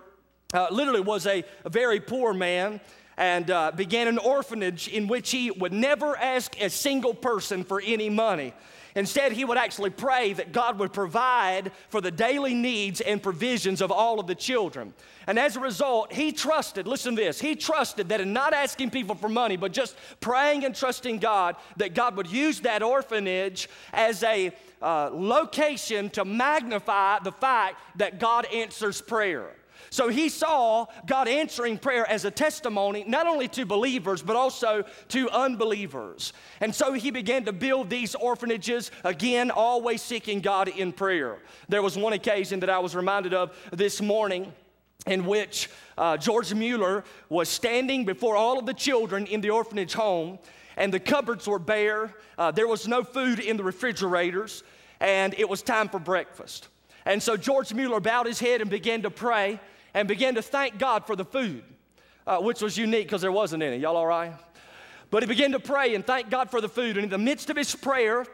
uh, 0.53 0.67
literally 0.69 1.01
was 1.01 1.25
a, 1.25 1.43
a, 1.65 1.69
very 1.69 1.99
poor 1.99 2.33
man 2.33 2.79
and 3.17 3.49
uh, 3.51 3.71
began 3.71 4.07
an 4.07 4.17
orphanage 4.17 4.87
in 4.87 5.07
which 5.07 5.31
he 5.31 5.51
would 5.51 5.73
never 5.73 6.17
ask 6.17 6.59
a 6.61 6.69
single 6.69 7.13
person 7.13 7.63
for 7.63 7.81
any 7.83 8.09
money. 8.09 8.53
Instead, 8.95 9.31
he 9.31 9.43
would 9.43 9.57
actually 9.57 9.89
pray 9.89 10.33
that 10.33 10.51
God 10.51 10.77
would 10.79 10.93
provide 10.93 11.71
for 11.89 11.99
the 11.99 12.11
daily 12.11 12.53
needs 12.53 13.01
and 13.01 13.21
provisions 13.21 13.81
of 13.81 13.91
all 13.91 14.19
of 14.19 14.27
the 14.27 14.35
children. 14.35 14.93
And 15.25 15.39
as 15.39 15.55
a 15.55 15.59
result, 15.59 16.13
he 16.13 16.31
trusted, 16.31 16.87
listen 16.87 17.15
to 17.15 17.21
this, 17.21 17.39
he 17.39 17.55
trusted 17.55 18.09
that 18.09 18.21
in 18.21 18.33
not 18.33 18.53
asking 18.53 18.91
people 18.91 19.15
for 19.15 19.29
money, 19.29 19.57
but 19.57 19.71
just 19.71 19.95
praying 20.19 20.63
and 20.63 20.75
trusting 20.75 21.17
God, 21.17 21.55
that 21.77 21.95
God 21.95 22.15
would 22.17 22.27
use 22.27 22.59
that 22.61 22.83
orphanage 22.83 23.67
as 23.93 24.21
a 24.23 24.51
uh, 24.81 25.09
location 25.11 26.09
to 26.11 26.25
magnify 26.25 27.19
the 27.19 27.31
fact 27.31 27.77
that 27.97 28.19
God 28.19 28.45
answers 28.53 29.01
prayer. 29.01 29.55
So 29.89 30.09
he 30.09 30.29
saw 30.29 30.87
God 31.05 31.27
answering 31.27 31.77
prayer 31.77 32.09
as 32.09 32.25
a 32.25 32.31
testimony, 32.31 33.03
not 33.07 33.27
only 33.27 33.47
to 33.49 33.65
believers, 33.65 34.21
but 34.21 34.35
also 34.35 34.83
to 35.09 35.29
unbelievers. 35.29 36.33
And 36.61 36.73
so 36.73 36.93
he 36.93 37.11
began 37.11 37.45
to 37.45 37.53
build 37.53 37.89
these 37.89 38.15
orphanages, 38.15 38.91
again, 39.03 39.51
always 39.51 40.01
seeking 40.01 40.41
God 40.41 40.67
in 40.67 40.91
prayer. 40.91 41.39
There 41.69 41.81
was 41.81 41.97
one 41.97 42.13
occasion 42.13 42.59
that 42.61 42.69
I 42.69 42.79
was 42.79 42.95
reminded 42.95 43.33
of 43.33 43.55
this 43.71 44.01
morning 44.01 44.51
in 45.05 45.25
which 45.25 45.69
uh, 45.97 46.17
George 46.17 46.53
Mueller 46.53 47.03
was 47.29 47.49
standing 47.49 48.05
before 48.05 48.35
all 48.35 48.57
of 48.57 48.65
the 48.65 48.73
children 48.73 49.25
in 49.25 49.41
the 49.41 49.49
orphanage 49.49 49.93
home, 49.93 50.39
and 50.77 50.93
the 50.93 50.99
cupboards 50.99 51.47
were 51.47 51.59
bare. 51.59 52.13
Uh, 52.37 52.51
there 52.51 52.67
was 52.67 52.87
no 52.87 53.03
food 53.03 53.39
in 53.39 53.57
the 53.57 53.63
refrigerators, 53.63 54.63
and 54.99 55.33
it 55.37 55.47
was 55.47 55.61
time 55.61 55.89
for 55.89 55.99
breakfast. 55.99 56.69
And 57.05 57.21
so 57.21 57.35
George 57.35 57.73
Mueller 57.73 57.99
bowed 57.99 58.25
his 58.25 58.39
head 58.39 58.61
and 58.61 58.69
began 58.69 59.01
to 59.01 59.09
pray 59.09 59.59
and 59.93 60.07
began 60.07 60.35
to 60.35 60.41
thank 60.41 60.79
God 60.79 61.05
for 61.05 61.15
the 61.15 61.25
food, 61.25 61.63
uh, 62.25 62.39
which 62.39 62.61
was 62.61 62.77
unique 62.77 63.07
because 63.07 63.21
there 63.21 63.31
wasn't 63.31 63.63
any. 63.63 63.77
Y'all 63.77 63.97
all 63.97 64.07
right? 64.07 64.33
But 65.09 65.23
he 65.23 65.27
began 65.27 65.51
to 65.51 65.59
pray 65.59 65.93
and 65.93 66.05
thank 66.05 66.29
God 66.29 66.49
for 66.49 66.59
the 66.59 66.69
food. 66.69 66.97
And 66.97 67.03
in 67.03 67.09
the 67.09 67.17
midst 67.17 67.49
of 67.49 67.57
his 67.57 67.75
prayer, 67.75 68.25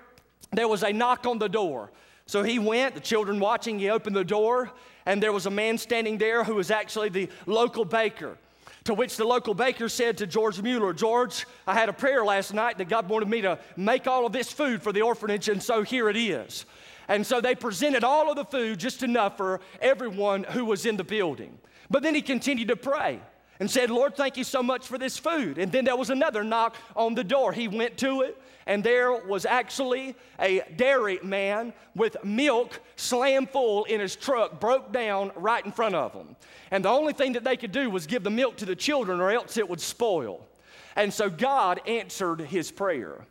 there 0.51 0.67
was 0.67 0.83
a 0.83 0.93
knock 0.93 1.25
on 1.25 1.37
the 1.37 1.49
door. 1.49 1.91
So 2.25 2.43
he 2.43 2.59
went, 2.59 2.95
the 2.95 3.01
children 3.01 3.39
watching, 3.39 3.79
he 3.79 3.89
opened 3.89 4.15
the 4.15 4.23
door, 4.23 4.71
and 5.05 5.21
there 5.21 5.33
was 5.33 5.45
a 5.45 5.51
man 5.51 5.77
standing 5.77 6.17
there 6.17 6.43
who 6.43 6.55
was 6.55 6.71
actually 6.71 7.09
the 7.09 7.29
local 7.47 7.85
baker. 7.85 8.37
To 8.85 8.93
which 8.93 9.17
the 9.17 9.25
local 9.25 9.53
baker 9.53 9.89
said 9.89 10.17
to 10.19 10.27
George 10.27 10.61
Mueller, 10.61 10.93
George, 10.93 11.45
I 11.67 11.73
had 11.73 11.89
a 11.89 11.93
prayer 11.93 12.23
last 12.23 12.53
night 12.53 12.77
that 12.77 12.87
God 12.87 13.09
wanted 13.09 13.27
me 13.27 13.41
to 13.41 13.59
make 13.75 14.07
all 14.07 14.25
of 14.25 14.31
this 14.31 14.51
food 14.51 14.81
for 14.81 14.93
the 14.93 15.01
orphanage, 15.01 15.49
and 15.49 15.61
so 15.61 15.81
here 15.81 16.09
it 16.09 16.15
is. 16.15 16.65
And 17.09 17.25
so 17.25 17.41
they 17.41 17.55
presented 17.55 18.05
all 18.05 18.29
of 18.29 18.37
the 18.37 18.45
food, 18.45 18.79
just 18.79 19.03
enough 19.03 19.35
for 19.35 19.59
everyone 19.81 20.43
who 20.43 20.63
was 20.63 20.85
in 20.85 20.95
the 20.95 21.03
building. 21.03 21.57
But 21.89 22.03
then 22.03 22.15
he 22.15 22.21
continued 22.21 22.69
to 22.69 22.75
pray 22.77 23.19
and 23.59 23.69
said, 23.69 23.89
Lord, 23.89 24.15
thank 24.15 24.37
you 24.37 24.45
so 24.45 24.63
much 24.63 24.87
for 24.87 24.97
this 24.97 25.17
food. 25.17 25.57
And 25.57 25.71
then 25.71 25.83
there 25.83 25.97
was 25.97 26.11
another 26.11 26.43
knock 26.43 26.77
on 26.95 27.15
the 27.15 27.23
door. 27.23 27.51
He 27.51 27.67
went 27.67 27.97
to 27.97 28.21
it, 28.21 28.41
and 28.67 28.83
there 28.83 29.11
was 29.11 29.45
actually 29.45 30.15
a 30.39 30.61
dairy 30.77 31.19
man 31.23 31.73
with 31.95 32.15
milk 32.23 32.79
slammed 32.95 33.49
full 33.49 33.85
in 33.85 33.99
his 33.99 34.15
truck, 34.15 34.59
broke 34.59 34.93
down 34.93 35.31
right 35.35 35.65
in 35.65 35.71
front 35.71 35.95
of 35.95 36.13
him. 36.13 36.35
And 36.69 36.85
the 36.85 36.89
only 36.89 37.11
thing 37.11 37.33
that 37.33 37.43
they 37.43 37.57
could 37.57 37.71
do 37.71 37.89
was 37.89 38.05
give 38.05 38.23
the 38.23 38.29
milk 38.29 38.55
to 38.57 38.65
the 38.65 38.75
children, 38.75 39.19
or 39.19 39.31
else 39.31 39.57
it 39.57 39.67
would 39.67 39.81
spoil. 39.81 40.47
And 40.95 41.13
so 41.13 41.29
God 41.29 41.81
answered 41.87 42.41
his 42.41 42.71
prayer. 42.71 43.25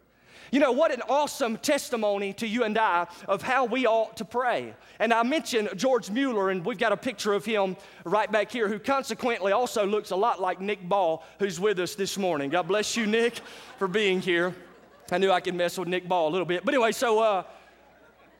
You 0.50 0.60
know, 0.60 0.72
what 0.72 0.92
an 0.92 1.02
awesome 1.08 1.58
testimony 1.58 2.32
to 2.34 2.46
you 2.46 2.64
and 2.64 2.78
I 2.78 3.06
of 3.26 3.42
how 3.42 3.64
we 3.66 3.86
ought 3.86 4.16
to 4.16 4.24
pray. 4.24 4.74
And 4.98 5.12
I 5.12 5.22
mentioned 5.22 5.70
George 5.76 6.10
Mueller, 6.10 6.50
and 6.50 6.64
we've 6.64 6.78
got 6.78 6.92
a 6.92 6.96
picture 6.96 7.34
of 7.34 7.44
him 7.44 7.76
right 8.04 8.30
back 8.30 8.50
here, 8.50 8.68
who 8.68 8.78
consequently 8.78 9.52
also 9.52 9.86
looks 9.86 10.10
a 10.10 10.16
lot 10.16 10.40
like 10.40 10.60
Nick 10.60 10.88
Ball, 10.88 11.22
who's 11.38 11.60
with 11.60 11.78
us 11.78 11.94
this 11.94 12.16
morning. 12.16 12.50
God 12.50 12.66
bless 12.66 12.96
you, 12.96 13.06
Nick, 13.06 13.40
for 13.78 13.88
being 13.88 14.20
here. 14.20 14.54
I 15.10 15.18
knew 15.18 15.30
I 15.30 15.40
could 15.40 15.54
mess 15.54 15.78
with 15.78 15.88
Nick 15.88 16.08
Ball 16.08 16.28
a 16.28 16.30
little 16.30 16.46
bit. 16.46 16.64
But 16.64 16.74
anyway, 16.74 16.92
so, 16.92 17.20
uh, 17.20 17.42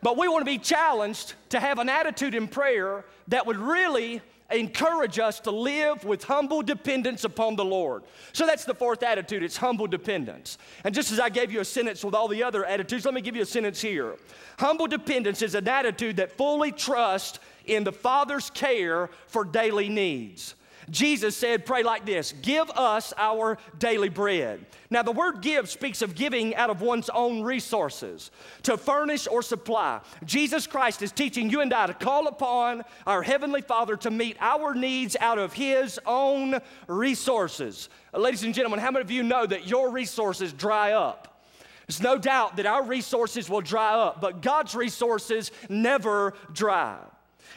but 0.03 0.17
we 0.17 0.29
want 0.29 0.43
to 0.43 0.51
be 0.51 0.59
challenged 0.59 1.35
to 1.51 1.61
have 1.61 1.79
an 1.79 1.89
attitude 1.89 2.35
in 2.35 2.49
prayer 2.49 3.05
that 3.29 3.47
would 3.47 3.57
really 3.57 4.23
encourage 4.51 5.19
us 5.19 5.41
to 5.41 5.51
live 5.51 6.05
with 6.05 6.25
humble 6.25 6.63
dependence 6.63 7.25
upon 7.25 7.57
the 7.57 7.65
Lord. 7.65 8.03
So 8.33 8.47
that's 8.47 8.65
the 8.65 8.75
fourth 8.75 9.03
attitude 9.03 9.43
it's 9.43 9.57
humble 9.57 9.87
dependence. 9.87 10.59
And 10.85 10.95
just 10.95 11.13
as 11.13 11.21
I 11.21 11.29
gave 11.29 11.53
you 11.53 11.61
a 11.61 11.65
sentence 11.65 12.05
with 12.05 12.15
all 12.15 12.29
the 12.29 12.43
other 12.43 12.65
attitudes, 12.65 13.05
let 13.05 13.15
me 13.15 13.21
give 13.21 13.37
you 13.37 13.43
a 13.43 13.47
sentence 13.47 13.81
here. 13.81 14.17
Humble 14.59 14.87
dependence 14.87 15.43
is 15.43 15.55
an 15.55 15.69
attitude 15.69 16.17
that 16.17 16.33
fully 16.33 16.73
trusts 16.73 17.39
in 17.67 17.85
the 17.85 17.93
Father's 17.93 18.51
care 18.51 19.11
for 19.27 19.45
daily 19.45 19.89
needs. 19.89 20.55
Jesus 20.91 21.37
said, 21.37 21.67
Pray 21.67 21.83
like 21.83 22.07
this 22.07 22.33
Give 22.43 22.69
us 22.71 23.13
our 23.17 23.59
daily 23.79 24.09
bread. 24.09 24.65
Now, 24.91 25.03
the 25.03 25.13
word 25.13 25.43
give 25.43 25.69
speaks 25.69 26.03
of 26.03 26.15
giving 26.15 26.55
out 26.55 26.71
of 26.71 26.81
one's 26.81 27.11
own 27.11 27.43
resources 27.43 28.31
to 28.63 28.77
furnish 28.77 29.27
or 29.27 29.43
supply. 29.43 30.01
Jesus 30.25 30.67
Christ 30.67 31.03
is 31.03 31.13
teaching 31.13 31.51
you 31.51 31.61
and 31.61 31.73
I 31.73 31.87
to 31.89 31.95
call 31.95 32.27
upon 32.27 32.85
our 33.07 33.23
Heavenly 33.23 33.61
Father 33.61 33.97
to 33.99 34.11
meet 34.11 34.37
our 34.41 34.75
needs 34.75 35.17
out 35.21 35.39
of 35.39 35.53
His 35.53 36.01
own 36.07 36.59
resources. 36.87 37.89
Uh, 38.15 38.19
ladies 38.19 38.45
and 38.45 38.55
gentlemen, 38.55 38.81
how 38.81 38.91
many 38.91 39.03
of 39.03 39.11
you 39.11 39.23
know 39.23 39.47
that 39.47 39.67
your 39.67 39.91
resources 39.91 40.53
dry 40.53 40.93
up? 40.93 41.43
There's 41.87 42.03
no 42.03 42.19
doubt 42.19 42.57
that 42.57 42.67
our 42.67 42.83
resources 42.83 43.49
will 43.49 43.63
dry 43.63 43.95
up, 43.95 44.21
but 44.21 44.43
God's 44.43 44.75
resources 44.75 45.51
never 45.71 46.35
dry. 46.53 46.99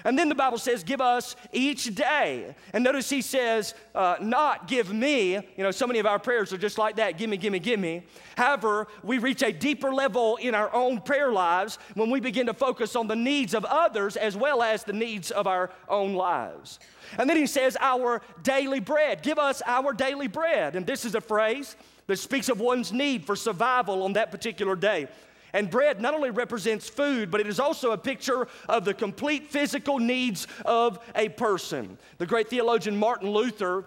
And 0.04 0.18
then 0.18 0.30
the 0.30 0.36
Bible 0.36 0.58
says, 0.58 0.84
Give 0.84 1.02
us 1.02 1.36
each 1.52 1.94
day. 1.96 2.56
And 2.74 2.84
notice 2.84 3.10
he 3.10 3.22
says, 3.22 3.74
uh, 3.94 4.18
Not 4.22 4.68
give 4.68 4.94
me. 4.94 5.34
You 5.34 5.64
know, 5.64 5.72
so 5.72 5.88
many 5.88 6.00
of 6.00 6.06
our 6.06 6.20
prayers 6.20 6.54
are 6.54 6.58
just 6.58 6.78
like 6.78 6.96
that 6.98 7.18
give 7.18 7.30
me, 7.30 7.38
give 7.38 7.52
me, 7.52 7.60
give 7.60 7.80
me. 7.80 8.04
However, 8.36 8.88
we 9.04 9.18
reach 9.18 9.44
a 9.44 9.52
deeper 9.52 9.94
level 9.94 10.38
in 10.38 10.56
our 10.56 10.74
own 10.74 11.02
prayer 11.02 11.32
lives 11.32 11.78
when 11.96 12.10
we 12.10 12.20
begin 12.20 12.48
to 12.48 12.54
focus 12.54 12.96
on 12.96 13.08
the 13.08 13.16
needs 13.16 13.54
of 13.54 13.66
others 13.66 14.18
as 14.18 14.36
well 14.36 14.64
as 14.64 14.84
the 14.84 14.94
needs 14.94 15.32
of 15.32 15.48
our 15.48 15.72
own 15.90 16.14
lives. 16.14 16.80
And 17.18 17.30
then 17.30 17.38
he 17.38 17.48
says, 17.48 17.78
Our 17.80 18.22
daily 18.44 18.80
bread. 18.80 19.22
Give 19.22 19.40
us 19.40 19.62
our 19.66 19.94
daily 19.94 20.28
bread. 20.28 20.76
And 20.76 20.86
this 20.86 21.06
is 21.06 21.16
a 21.16 21.22
phrase 21.22 21.76
that 22.08 22.18
speaks 22.18 22.50
of 22.50 22.60
one's 22.60 22.92
need 22.92 23.26
for 23.26 23.36
survival 23.36 24.04
on 24.04 24.14
that 24.14 24.32
particular 24.32 24.76
day. 24.76 25.08
And 25.54 25.70
bread 25.70 26.02
not 26.02 26.14
only 26.14 26.30
represents 26.30 26.90
food, 26.90 27.30
but 27.30 27.42
it 27.42 27.48
is 27.48 27.60
also 27.60 27.92
a 27.92 27.98
picture 27.98 28.48
of 28.70 28.86
the 28.86 28.94
complete 28.94 29.48
physical 29.48 30.00
needs 30.00 30.48
of 30.66 31.00
a 31.16 31.30
person. 31.30 31.98
The 32.18 32.26
great 32.26 32.50
theologian 32.50 32.98
Martin 32.98 33.30
Luther 33.30 33.86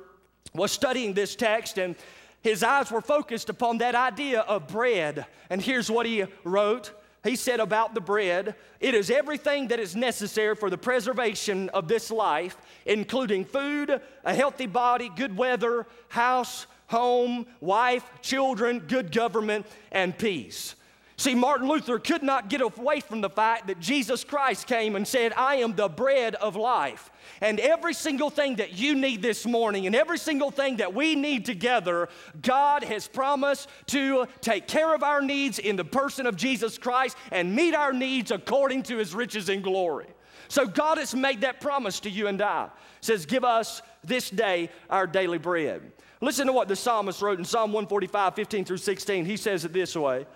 was 0.55 0.73
studying 0.73 1.15
this 1.15 1.35
text 1.35 1.79
and 1.79 1.97
his 2.43 2.63
eyes 2.63 2.91
were 2.91 3.01
focused 3.01 3.49
upon 3.49 3.79
that 3.79 3.95
idea 3.95 4.41
of 4.41 4.69
bread. 4.69 5.27
And 5.49 5.63
here's 5.63 5.91
what 5.91 6.05
he 6.05 6.27
wrote. 6.45 6.93
He 7.25 7.37
said 7.37 7.59
about 7.59 7.95
the 7.95 8.03
bread, 8.03 8.55
it 8.81 8.95
is 8.95 9.11
everything 9.11 9.69
that 9.69 9.81
is 9.81 9.97
necessary 9.97 10.55
for 10.55 10.69
the 10.69 10.77
preservation 10.77 11.71
of 11.71 11.89
this 11.89 12.11
life, 12.11 12.59
including 12.85 13.47
food, 13.47 13.99
a 14.25 14.35
healthy 14.35 14.67
body, 14.67 15.11
good 15.17 15.35
weather, 15.35 15.87
house, 16.09 16.67
home, 16.89 17.47
wife, 17.61 18.05
children, 18.21 18.81
good 18.81 19.11
government, 19.11 19.65
and 19.91 20.17
peace. 20.19 20.75
See, 21.17 21.35
Martin 21.35 21.69
Luther 21.69 22.01
could 22.01 22.25
not 22.25 22.51
get 22.51 22.61
away 22.61 22.99
from 22.99 23.21
the 23.21 23.31
fact 23.31 23.69
that 23.69 23.79
Jesus 23.79 24.25
Christ 24.25 24.67
came 24.67 24.97
and 24.97 25.07
said, 25.07 25.33
I 25.37 25.57
am 25.57 25.77
the 25.77 25.89
bread 25.89 26.35
of 26.35 26.57
life. 26.57 27.11
And 27.41 27.61
every 27.61 27.95
single 27.95 28.31
thing 28.31 28.57
that 28.57 28.73
you 28.73 28.97
need 28.97 29.23
this 29.23 29.47
morning 29.47 29.87
and 29.87 29.95
every 29.95 30.19
single 30.19 30.51
thing 30.51 30.79
that 30.79 30.93
we 30.93 31.15
need 31.15 31.45
together, 31.45 32.09
God 32.43 32.83
has 32.83 33.07
promised 33.07 33.69
to 33.87 34.27
take 34.41 34.67
care 34.67 34.93
of 34.93 35.05
our 35.05 35.23
needs 35.23 35.61
in 35.61 35.77
the 35.77 35.85
person 35.85 36.27
of 36.27 36.37
Jesus 36.37 36.79
Christ 36.79 37.17
and 37.31 37.55
meet 37.55 37.77
our 37.77 37.93
needs 37.93 38.33
according 38.33 38.83
to 38.85 38.97
his 38.97 39.15
riches 39.15 39.49
and 39.49 39.63
glory. 39.63 40.09
So 40.49 40.67
God 40.67 40.99
has 40.99 41.15
made 41.15 41.43
that 41.43 41.61
promise 41.61 42.01
to 42.01 42.11
you 42.11 42.27
and 42.27 42.43
I. 42.43 42.69
says, 43.01 43.25
Give 43.25 43.45
us 43.45 43.83
this 44.03 44.31
day 44.31 44.69
our 44.91 45.07
daily 45.07 45.39
bread. 45.39 45.93
Listen 46.21 46.47
to 46.49 46.53
what 46.53 46.69
the 46.69 46.77
psalmist 46.77 47.23
wrote 47.23 47.39
in 47.39 47.45
Psalm 47.45 47.73
145, 47.73 48.35
15 48.35 48.65
through 48.65 48.77
16. 48.79 49.25
He 49.25 49.37
says 49.37 49.65
it 49.65 49.73
this 49.73 49.95
way. 49.95 50.27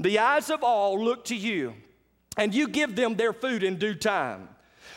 The 0.00 0.18
eyes 0.18 0.50
of 0.50 0.62
all 0.62 1.02
look 1.02 1.24
to 1.26 1.36
you, 1.36 1.74
and 2.36 2.54
you 2.54 2.68
give 2.68 2.96
them 2.96 3.14
their 3.14 3.32
food 3.32 3.62
in 3.62 3.76
due 3.76 3.94
time. 3.94 4.48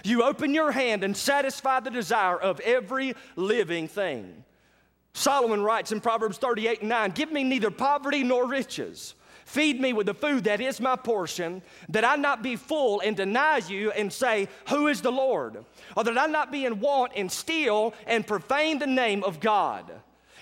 You 0.04 0.24
open 0.24 0.54
your 0.54 0.72
hand 0.72 1.04
and 1.04 1.16
satisfy 1.16 1.80
the 1.80 1.92
desire 1.92 2.39
of 2.39 2.60
every 2.62 3.16
living 3.36 3.88
thing. 3.88 4.44
Solomon 5.13 5.63
writes 5.63 5.92
in 5.92 6.00
Proverbs 6.00 6.38
38 6.38 6.82
and 6.82 6.89
9 6.89 7.12
Give 7.12 7.32
me 7.32 7.44
neither 7.44 7.72
poverty 7.72 8.24
nor 8.24 8.48
riches. 8.48 9.16
Feed 9.46 9.80
me 9.80 9.94
with 9.94 10.08
the 10.08 10.13
food 10.13 10.44
that 10.44 10.60
is 10.60 10.82
my 10.82 10.98
portion, 10.98 11.62
that 11.88 12.04
I 12.04 12.18
not 12.18 12.44
be 12.44 12.58
full 12.58 13.00
and 13.00 13.16
deny 13.16 13.62
you 13.66 13.92
and 13.92 14.12
say, 14.12 14.50
Who 14.70 14.88
is 14.88 15.01
the 15.01 15.12
Lord? 15.12 15.63
Or 15.96 16.04
that 16.04 16.18
I 16.18 16.25
not 16.25 16.51
be 16.51 16.66
in 16.66 16.82
want 16.82 17.13
and 17.16 17.32
steal 17.32 17.94
and 18.06 18.27
profane 18.27 18.77
the 18.77 18.88
name 18.88 19.24
of 19.24 19.39
God. 19.39 19.92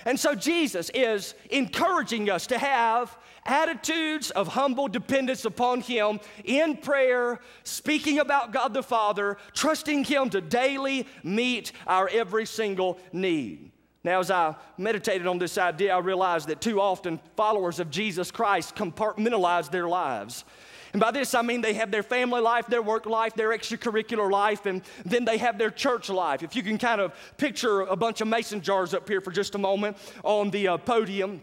And 0.06 0.20
so 0.20 0.36
Jesus 0.36 0.90
is 0.94 1.36
encouraging 1.52 2.30
us 2.30 2.48
to 2.48 2.58
have 2.58 3.16
attitudes 3.46 4.32
of 4.32 4.50
humble 4.50 4.88
dependence 4.88 5.46
upon 5.46 5.82
Him 5.82 6.20
in 6.44 6.78
prayer, 6.78 7.40
speaking 7.64 8.20
about 8.20 8.52
God 8.52 8.74
the 8.74 8.84
Father, 8.84 9.38
trusting 9.54 10.06
Him 10.06 10.30
to 10.32 10.42
daily 10.42 11.08
meet 11.24 11.72
our 11.88 12.10
every 12.10 12.46
single 12.46 13.00
need. 13.14 13.72
Now, 14.04 14.20
as 14.20 14.30
I 14.30 14.56
meditated 14.78 15.25
on 15.25 15.40
this 15.40 15.58
idea, 15.58 15.96
I 15.96 15.98
realized 15.98 16.48
that 16.50 16.62
too 16.62 16.80
often 16.80 17.20
followers 17.36 17.80
of 17.80 17.90
Jesus 17.90 18.30
Christ 18.30 18.75
compartmentalize 18.75 19.72
their 19.72 19.88
lives. 19.88 20.46
And 20.94 21.02
by 21.02 21.12
this, 21.12 21.34
I 21.34 21.42
mean 21.42 21.60
they 21.60 21.74
have 21.74 21.92
their 21.92 22.04
family 22.04 22.40
life, 22.40 22.68
their 22.68 22.84
work 22.84 23.06
life, 23.06 23.34
their 23.34 23.50
extracurricular 23.50 24.32
life, 24.32 24.66
and 24.66 24.82
then 25.06 25.25
they 25.25 25.38
have 25.40 25.58
their 25.58 25.72
church 25.72 26.08
life. 26.08 26.44
If 26.44 26.56
you 26.56 26.64
can 26.64 26.78
kind 26.78 27.02
of 27.02 27.14
picture 27.38 27.82
a 27.82 27.96
bunch 27.96 28.22
of 28.22 28.28
mason 28.28 28.62
jars 28.62 28.94
up 28.94 29.10
here 29.10 29.22
for 29.22 29.32
just 29.32 29.56
a 29.56 29.58
moment 29.58 29.98
on 30.24 30.52
the 30.52 30.68
uh, 30.68 30.78
podium. 30.78 31.42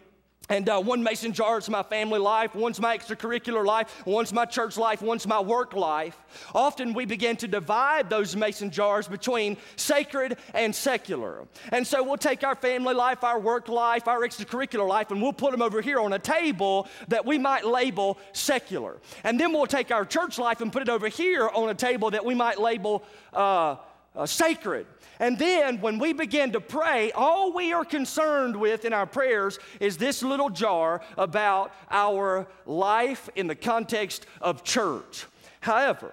And 0.53 0.69
uh, 0.69 0.83
one 0.83 1.03
mason 1.03 1.33
jar 1.33 1.57
is 1.57 1.71
my 1.71 1.83
family 1.83 2.19
life, 2.19 2.55
one's 2.55 2.79
my 2.79 2.95
extracurricular 2.95 3.65
life, 3.65 4.03
one's 4.05 4.35
my 4.35 4.45
church 4.45 4.77
life, 4.77 5.01
one's 5.01 5.27
my 5.27 5.41
work 5.41 5.73
life. 5.73 6.15
Often 6.55 6.93
we 6.93 7.07
begin 7.07 7.37
to 7.37 7.49
divide 7.49 8.11
those 8.11 8.37
mason 8.37 8.71
jars 8.71 9.09
between 9.09 9.57
sacred 9.77 10.37
and 10.53 10.75
secular. 10.75 11.47
And 11.71 11.87
so 11.87 12.03
we'll 12.03 12.19
take 12.19 12.45
our 12.45 12.55
family 12.55 12.93
life, 12.93 13.25
our 13.25 13.41
work 13.41 13.71
life, 13.71 14.07
our 14.07 14.21
extracurricular 14.21 14.87
life, 14.87 15.11
and 15.11 15.23
we'll 15.23 15.33
put 15.33 15.53
them 15.53 15.63
over 15.63 15.81
here 15.81 15.99
on 15.99 16.13
a 16.13 16.19
table 16.19 16.87
that 17.09 17.25
we 17.25 17.39
might 17.39 17.65
label 17.65 18.19
secular. 18.35 18.99
And 19.25 19.41
then 19.41 19.55
we'll 19.55 19.65
take 19.65 19.91
our 19.91 20.05
church 20.05 20.39
life 20.39 20.61
and 20.61 20.71
put 20.71 20.83
it 20.83 20.91
over 20.91 21.09
here 21.09 21.49
on 21.49 21.71
a 21.71 21.75
table 21.75 22.11
that 22.11 22.27
we 22.27 22.35
might 22.35 22.61
label 22.61 23.05
uh, 23.33 23.77
uh, 24.15 24.27
sacred. 24.27 24.87
And 25.23 25.39
then 25.39 25.81
when 25.81 26.01
we 26.01 26.13
begin 26.13 26.51
to 26.51 26.61
pray, 26.61 27.13
all 27.13 27.53
we 27.53 27.73
are 27.73 27.85
concerned 27.85 28.57
with 28.57 28.85
in 28.85 28.93
our 28.93 29.07
prayers 29.07 29.61
is 29.79 29.97
this 29.97 30.21
little 30.21 30.51
jar 30.51 31.01
about 31.17 31.73
our 31.93 32.49
life 32.67 33.31
in 33.37 33.47
the 33.47 33.55
context 33.55 34.27
of 34.41 34.65
church. 34.65 35.27
However, 35.61 36.13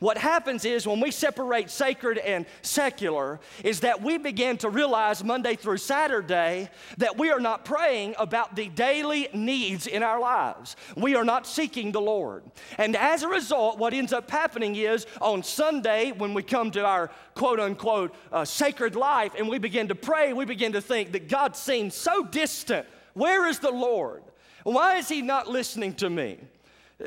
What 0.00 0.18
happens 0.18 0.64
is 0.64 0.86
when 0.86 1.00
we 1.00 1.10
separate 1.10 1.70
sacred 1.70 2.18
and 2.18 2.46
secular, 2.62 3.40
is 3.64 3.80
that 3.80 4.02
we 4.02 4.18
begin 4.18 4.56
to 4.58 4.70
realize 4.70 5.24
Monday 5.24 5.56
through 5.56 5.78
Saturday 5.78 6.68
that 6.98 7.16
we 7.16 7.30
are 7.30 7.40
not 7.40 7.64
praying 7.64 8.14
about 8.18 8.56
the 8.56 8.68
daily 8.68 9.28
needs 9.32 9.86
in 9.86 10.02
our 10.02 10.20
lives. 10.20 10.76
We 10.96 11.14
are 11.14 11.24
not 11.24 11.46
seeking 11.46 11.92
the 11.92 12.00
Lord. 12.00 12.42
And 12.78 12.96
as 12.96 13.22
a 13.22 13.28
result, 13.28 13.78
what 13.78 13.94
ends 13.94 14.12
up 14.12 14.30
happening 14.30 14.76
is 14.76 15.06
on 15.20 15.42
Sunday, 15.42 16.12
when 16.12 16.34
we 16.34 16.42
come 16.42 16.70
to 16.72 16.84
our 16.84 17.10
quote 17.34 17.60
unquote 17.60 18.14
uh, 18.32 18.44
sacred 18.44 18.96
life 18.96 19.32
and 19.36 19.48
we 19.48 19.58
begin 19.58 19.88
to 19.88 19.94
pray, 19.94 20.32
we 20.32 20.44
begin 20.44 20.72
to 20.72 20.80
think 20.80 21.12
that 21.12 21.28
God 21.28 21.56
seems 21.56 21.94
so 21.94 22.24
distant. 22.24 22.86
Where 23.14 23.46
is 23.46 23.58
the 23.58 23.70
Lord? 23.70 24.22
Why 24.64 24.96
is 24.96 25.08
He 25.08 25.22
not 25.22 25.48
listening 25.48 25.94
to 25.94 26.10
me? 26.10 26.38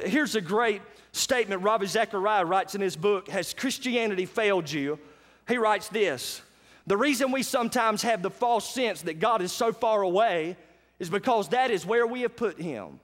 Here's 0.05 0.35
a 0.35 0.41
great 0.41 0.81
statement 1.19 1.61
Ravi 1.61 1.85
Zacharias 1.85 2.47
writes 2.47 2.75
in 2.75 2.81
his 2.81 2.95
book, 2.95 3.27
Has 3.29 3.53
Christianity 3.53 4.25
Failed 4.25 4.71
You? 4.71 4.99
He 5.47 5.57
writes 5.57 5.89
this 5.89 6.41
The 6.87 6.97
reason 6.97 7.31
we 7.31 7.43
sometimes 7.43 8.01
have 8.03 8.21
the 8.21 8.29
false 8.29 8.69
sense 8.73 9.01
that 9.03 9.19
God 9.19 9.41
is 9.41 9.51
so 9.51 9.73
far 9.73 10.01
away 10.01 10.57
is 10.99 11.09
because 11.09 11.49
that 11.49 11.71
is 11.71 11.85
where 11.85 12.05
we 12.05 12.21
have 12.21 12.35
put 12.35 12.59
him. 12.59 12.99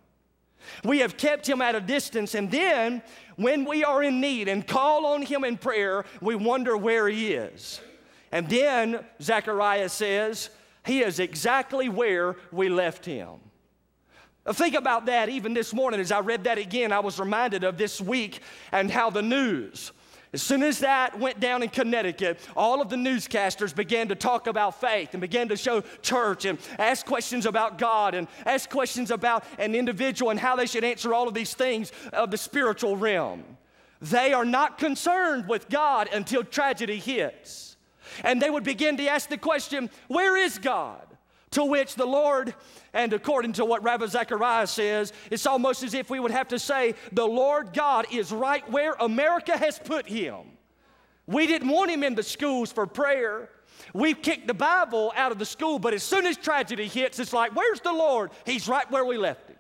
We 0.84 1.00
have 1.00 1.18
kept 1.18 1.48
him 1.48 1.62
at 1.62 1.76
a 1.76 1.82
distance, 1.82 2.34
and 2.34 2.50
then 2.50 3.04
when 3.36 3.66
we 3.66 3.84
are 3.84 4.02
in 4.02 4.20
need 4.20 4.48
and 4.48 4.66
call 4.66 5.06
on 5.06 5.22
him 5.22 5.44
in 5.44 5.58
prayer, 5.58 6.06
we 6.22 6.36
wonder 6.36 6.76
where 6.76 7.08
he 7.08 7.34
is. 7.34 7.82
And 8.32 8.50
then 8.50 9.06
Zacharias 9.22 9.94
says, 9.94 10.50
He 10.86 11.02
is 11.02 11.20
exactly 11.20 11.88
where 11.88 12.36
we 12.52 12.70
left 12.70 13.06
him. 13.06 13.40
Uh, 14.46 14.54
think 14.54 14.76
about 14.76 15.08
that 15.08 15.28
even 15.28 15.54
this 15.54 15.74
morning 15.74 16.00
as 16.00 16.12
I 16.12 16.20
read 16.20 16.44
that 16.44 16.58
again. 16.58 16.92
I 16.92 17.00
was 17.00 17.20
reminded 17.20 17.64
of 17.64 17.78
this 17.78 18.00
week 18.00 18.42
and 18.72 18.92
how 18.92 19.10
the 19.10 19.24
news, 19.24 19.92
as 20.34 20.44
soon 20.44 20.62
as 20.62 20.80
that 20.80 21.18
went 21.18 21.40
down 21.40 21.64
in 21.64 21.70
Connecticut, 21.70 22.40
all 22.56 22.82
of 22.82 22.90
the 22.90 22.96
newscasters 22.96 23.74
began 23.74 24.10
to 24.10 24.16
talk 24.16 24.48
about 24.48 24.80
faith 24.80 25.14
and 25.14 25.22
began 25.22 25.48
to 25.48 25.58
show 25.58 25.82
church 26.02 26.46
and 26.46 26.60
ask 26.78 27.06
questions 27.06 27.46
about 27.46 27.80
God 27.80 28.14
and 28.14 28.28
ask 28.46 28.70
questions 28.70 29.10
about 29.12 29.46
an 29.58 29.74
individual 29.74 30.30
and 30.30 30.40
how 30.40 30.56
they 30.56 30.68
should 30.68 30.84
answer 30.84 31.14
all 31.14 31.28
of 31.28 31.34
these 31.34 31.54
things 31.54 31.92
of 32.14 32.30
the 32.30 32.38
spiritual 32.38 32.98
realm. 32.98 33.44
They 34.02 34.34
are 34.34 34.46
not 34.46 34.78
concerned 34.78 35.48
with 35.48 35.70
God 35.70 36.10
until 36.14 36.44
tragedy 36.44 37.00
hits. 37.00 37.78
And 38.24 38.40
they 38.42 38.50
would 38.50 38.64
begin 38.64 38.98
to 38.98 39.08
ask 39.08 39.30
the 39.30 39.38
question, 39.38 39.90
Where 40.08 40.38
is 40.38 40.60
God? 40.60 41.15
To 41.56 41.64
which 41.64 41.96
the 41.96 42.06
Lord, 42.06 42.54
and 42.94 43.14
according 43.14 43.54
to 43.54 43.64
what 43.64 43.82
Ravi 43.82 44.08
Zacharias 44.08 44.72
says, 44.72 45.14
it's 45.32 45.46
almost 45.46 45.84
as 45.84 45.94
if 45.94 46.10
we 46.10 46.20
would 46.20 46.32
have 46.32 46.50
to 46.50 46.60
say, 46.60 46.96
the 47.14 47.26
Lord 47.26 47.72
God 47.72 48.08
is 48.12 48.30
right 48.34 48.70
where 48.70 48.92
America 49.00 49.58
has 49.58 49.80
put 49.80 50.06
him. 50.06 50.58
We 51.28 51.48
didn't 51.48 51.70
want 51.70 51.92
him 51.92 52.04
in 52.04 52.14
the 52.14 52.24
schools 52.24 52.74
for 52.74 52.86
prayer. 52.86 53.50
We've 53.94 54.22
kicked 54.22 54.48
the 54.48 54.54
Bible 54.54 55.14
out 55.16 55.32
of 55.32 55.40
the 55.40 55.46
school, 55.46 55.80
but 55.80 55.94
as 55.94 56.04
soon 56.04 56.26
as 56.26 56.36
tragedy 56.36 56.90
hits, 56.90 57.20
it's 57.20 57.32
like, 57.32 57.56
where's 57.56 57.80
the 57.80 57.94
Lord? 57.94 58.32
He's 58.46 58.68
right 58.68 58.92
where 58.92 59.06
we 59.06 59.18
left 59.18 59.48
him. 59.48 59.56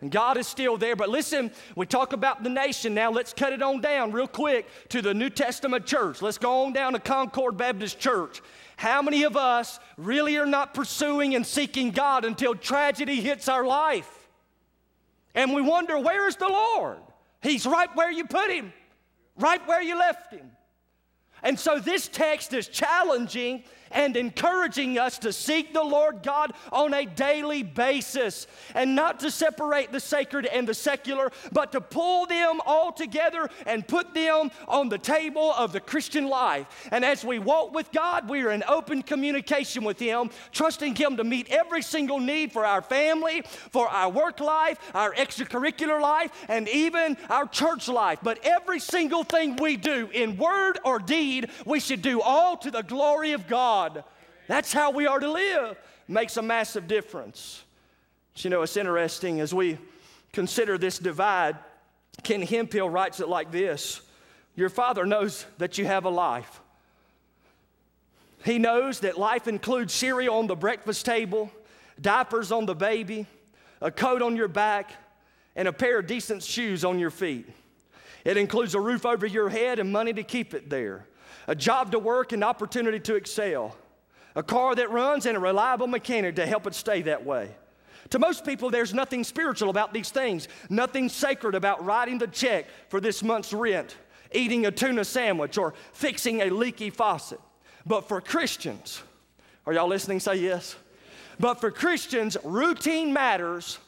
And 0.00 0.10
God 0.10 0.36
is 0.36 0.48
still 0.48 0.76
there. 0.76 0.96
But 0.96 1.10
listen, 1.10 1.52
we 1.76 1.86
talk 1.86 2.12
about 2.12 2.42
the 2.42 2.50
nation 2.50 2.92
now. 2.92 3.12
Let's 3.12 3.32
cut 3.32 3.52
it 3.52 3.62
on 3.62 3.80
down 3.80 4.10
real 4.10 4.26
quick 4.26 4.66
to 4.88 5.00
the 5.00 5.14
New 5.14 5.30
Testament 5.30 5.86
church. 5.86 6.22
Let's 6.22 6.38
go 6.38 6.64
on 6.64 6.72
down 6.72 6.94
to 6.94 6.98
Concord 6.98 7.56
Baptist 7.56 8.00
Church. 8.00 8.42
How 8.78 9.02
many 9.02 9.24
of 9.24 9.36
us 9.36 9.80
really 9.96 10.36
are 10.36 10.46
not 10.46 10.72
pursuing 10.72 11.34
and 11.34 11.44
seeking 11.44 11.90
God 11.90 12.24
until 12.24 12.54
tragedy 12.54 13.20
hits 13.20 13.48
our 13.48 13.64
life? 13.64 14.28
And 15.34 15.52
we 15.52 15.60
wonder, 15.60 15.98
where 15.98 16.28
is 16.28 16.36
the 16.36 16.46
Lord? 16.46 16.98
He's 17.42 17.66
right 17.66 17.90
where 17.96 18.12
you 18.12 18.24
put 18.24 18.52
him, 18.52 18.72
right 19.36 19.60
where 19.66 19.82
you 19.82 19.98
left 19.98 20.32
him. 20.32 20.52
And 21.42 21.58
so 21.58 21.80
this 21.80 22.06
text 22.06 22.52
is 22.52 22.68
challenging 22.68 23.64
and 23.90 24.16
encouraging 24.16 24.98
us 24.98 25.18
to 25.18 25.32
seek 25.32 25.72
the 25.72 25.82
Lord 25.82 26.22
God 26.22 26.52
on 26.72 26.94
a 26.94 27.06
daily 27.06 27.62
basis 27.62 28.46
and 28.74 28.94
not 28.94 29.20
to 29.20 29.30
separate 29.30 29.92
the 29.92 30.00
sacred 30.00 30.46
and 30.46 30.68
the 30.68 30.74
secular, 30.74 31.30
but 31.52 31.72
to 31.72 31.80
pull 31.80 32.26
them 32.26 32.60
all 32.66 32.92
together 32.92 33.48
and 33.66 33.86
put 33.86 34.14
them 34.14 34.50
on 34.66 34.88
the 34.88 34.98
table 34.98 35.52
of 35.52 35.72
the 35.72 35.80
Christian 35.80 36.28
life. 36.28 36.88
And 36.90 37.04
as 37.04 37.24
we 37.24 37.38
walk 37.38 37.74
with 37.74 37.90
God, 37.92 38.28
we 38.28 38.42
are 38.42 38.50
in 38.50 38.64
open 38.68 39.02
communication 39.02 39.84
with 39.84 39.98
Him, 39.98 40.30
trusting 40.52 40.94
Him 40.94 41.16
to 41.16 41.24
meet 41.24 41.50
every 41.50 41.82
single 41.82 42.20
need 42.20 42.52
for 42.52 42.64
our 42.64 42.82
family, 42.82 43.42
for 43.70 43.88
our 43.88 44.10
work 44.10 44.40
life, 44.40 44.78
our 44.94 45.14
extracurricular 45.14 46.00
life, 46.00 46.30
and 46.48 46.68
even 46.68 47.16
our 47.30 47.46
church 47.46 47.88
life. 47.88 48.18
But 48.22 48.40
every 48.44 48.80
single 48.80 49.24
thing 49.24 49.56
we 49.56 49.76
do 49.76 50.08
in 50.12 50.36
word 50.36 50.78
or 50.84 50.98
deed, 50.98 51.50
we 51.64 51.80
should 51.80 52.02
do 52.02 52.20
all 52.20 52.56
to 52.58 52.70
the 52.70 52.82
glory 52.82 53.32
of 53.32 53.46
God. 53.46 53.77
God. 53.78 54.04
That's 54.48 54.72
how 54.72 54.90
we 54.90 55.06
are 55.06 55.20
to 55.20 55.30
live. 55.30 55.76
Makes 56.08 56.36
a 56.36 56.42
massive 56.42 56.88
difference. 56.88 57.62
You 58.36 58.50
know, 58.50 58.62
it's 58.62 58.76
interesting 58.76 59.40
as 59.40 59.52
we 59.54 59.78
consider 60.32 60.78
this 60.78 60.98
divide. 60.98 61.56
Ken 62.22 62.42
Hemphill 62.42 62.88
writes 62.88 63.20
it 63.20 63.28
like 63.28 63.52
this 63.52 64.00
Your 64.56 64.68
father 64.68 65.06
knows 65.06 65.44
that 65.58 65.78
you 65.78 65.86
have 65.86 66.04
a 66.04 66.10
life. 66.10 66.60
He 68.44 68.58
knows 68.58 69.00
that 69.00 69.18
life 69.18 69.48
includes 69.48 69.92
cereal 69.92 70.36
on 70.36 70.46
the 70.46 70.56
breakfast 70.56 71.04
table, 71.04 71.50
diapers 72.00 72.52
on 72.52 72.66
the 72.66 72.74
baby, 72.74 73.26
a 73.80 73.90
coat 73.90 74.22
on 74.22 74.36
your 74.36 74.48
back, 74.48 74.92
and 75.56 75.68
a 75.68 75.72
pair 75.72 75.98
of 75.98 76.06
decent 76.06 76.42
shoes 76.42 76.84
on 76.84 76.98
your 76.98 77.10
feet. 77.10 77.48
It 78.24 78.36
includes 78.36 78.74
a 78.74 78.80
roof 78.80 79.04
over 79.04 79.26
your 79.26 79.48
head 79.48 79.78
and 79.78 79.92
money 79.92 80.12
to 80.12 80.22
keep 80.22 80.54
it 80.54 80.70
there 80.70 81.07
a 81.48 81.54
job 81.54 81.90
to 81.90 81.98
work 81.98 82.32
and 82.32 82.44
opportunity 82.44 83.00
to 83.00 83.16
excel, 83.16 83.74
a 84.36 84.42
car 84.42 84.74
that 84.76 84.90
runs 84.90 85.26
and 85.26 85.36
a 85.36 85.40
reliable 85.40 85.86
mechanic 85.86 86.36
to 86.36 86.46
help 86.46 86.66
it 86.66 86.74
stay 86.74 87.02
that 87.02 87.24
way. 87.24 87.50
To 88.10 88.18
most 88.18 88.44
people, 88.44 88.70
there's 88.70 88.94
nothing 88.94 89.24
spiritual 89.24 89.70
about 89.70 89.92
these 89.92 90.10
things, 90.10 90.46
nothing 90.70 91.08
sacred 91.08 91.54
about 91.54 91.84
writing 91.84 92.18
the 92.18 92.26
check 92.26 92.66
for 92.88 93.00
this 93.00 93.22
month's 93.22 93.52
rent, 93.52 93.96
eating 94.32 94.66
a 94.66 94.70
tuna 94.70 95.04
sandwich, 95.04 95.58
or 95.58 95.74
fixing 95.92 96.42
a 96.42 96.50
leaky 96.50 96.90
faucet. 96.90 97.40
But 97.84 98.08
for 98.08 98.20
Christians, 98.20 99.02
are 99.66 99.72
y'all 99.72 99.88
listening? 99.88 100.20
Say 100.20 100.36
yes. 100.36 100.76
But 101.40 101.60
for 101.60 101.70
Christians, 101.70 102.36
routine 102.44 103.12
matters 103.12 103.78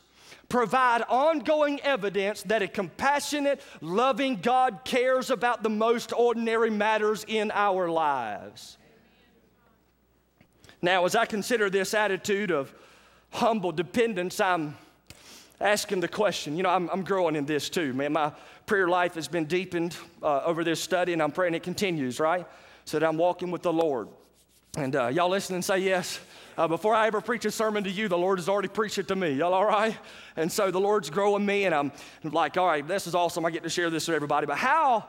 provide 0.50 1.02
ongoing 1.08 1.80
evidence 1.80 2.42
that 2.42 2.60
a 2.60 2.68
compassionate, 2.68 3.62
loving 3.80 4.36
God 4.36 4.80
cares 4.84 5.30
about 5.30 5.62
the 5.62 5.70
most 5.70 6.12
ordinary 6.12 6.68
matters 6.68 7.24
in 7.26 7.50
our 7.54 7.88
lives. 7.88 8.76
Now, 10.82 11.04
as 11.06 11.14
I 11.14 11.24
consider 11.24 11.70
this 11.70 11.94
attitude 11.94 12.50
of 12.50 12.74
humble 13.30 13.72
dependence, 13.72 14.40
I'm 14.40 14.76
asking 15.60 16.00
the 16.00 16.08
question. 16.08 16.56
You 16.56 16.64
know, 16.64 16.70
I'm, 16.70 16.90
I'm 16.90 17.04
growing 17.04 17.36
in 17.36 17.46
this 17.46 17.70
too, 17.70 17.94
man. 17.94 18.12
My 18.12 18.32
prayer 18.66 18.88
life 18.88 19.14
has 19.14 19.28
been 19.28 19.44
deepened 19.44 19.96
uh, 20.22 20.42
over 20.44 20.64
this 20.64 20.82
study, 20.82 21.12
and 21.12 21.22
I'm 21.22 21.32
praying 21.32 21.54
it 21.54 21.62
continues, 21.62 22.18
right? 22.18 22.46
So 22.86 22.98
that 22.98 23.06
I'm 23.06 23.18
walking 23.18 23.50
with 23.50 23.62
the 23.62 23.72
Lord. 23.72 24.08
And 24.76 24.96
uh, 24.96 25.08
y'all 25.08 25.28
listen 25.28 25.54
and 25.54 25.64
say 25.64 25.78
yes. 25.78 26.18
Uh, 26.60 26.68
before 26.68 26.94
I 26.94 27.06
ever 27.06 27.22
preach 27.22 27.46
a 27.46 27.50
sermon 27.50 27.84
to 27.84 27.90
you, 27.90 28.06
the 28.06 28.18
Lord 28.18 28.38
has 28.38 28.46
already 28.46 28.68
preached 28.68 28.98
it 28.98 29.08
to 29.08 29.16
me. 29.16 29.30
Y'all 29.30 29.54
all 29.54 29.64
right? 29.64 29.96
And 30.36 30.52
so 30.52 30.70
the 30.70 30.78
Lord's 30.78 31.08
growing 31.08 31.46
me, 31.46 31.64
and 31.64 31.74
I'm 31.74 31.90
like, 32.22 32.58
all 32.58 32.66
right, 32.66 32.86
this 32.86 33.06
is 33.06 33.14
awesome. 33.14 33.46
I 33.46 33.50
get 33.50 33.62
to 33.62 33.70
share 33.70 33.88
this 33.88 34.06
with 34.06 34.14
everybody. 34.14 34.46
But 34.46 34.58
how 34.58 35.08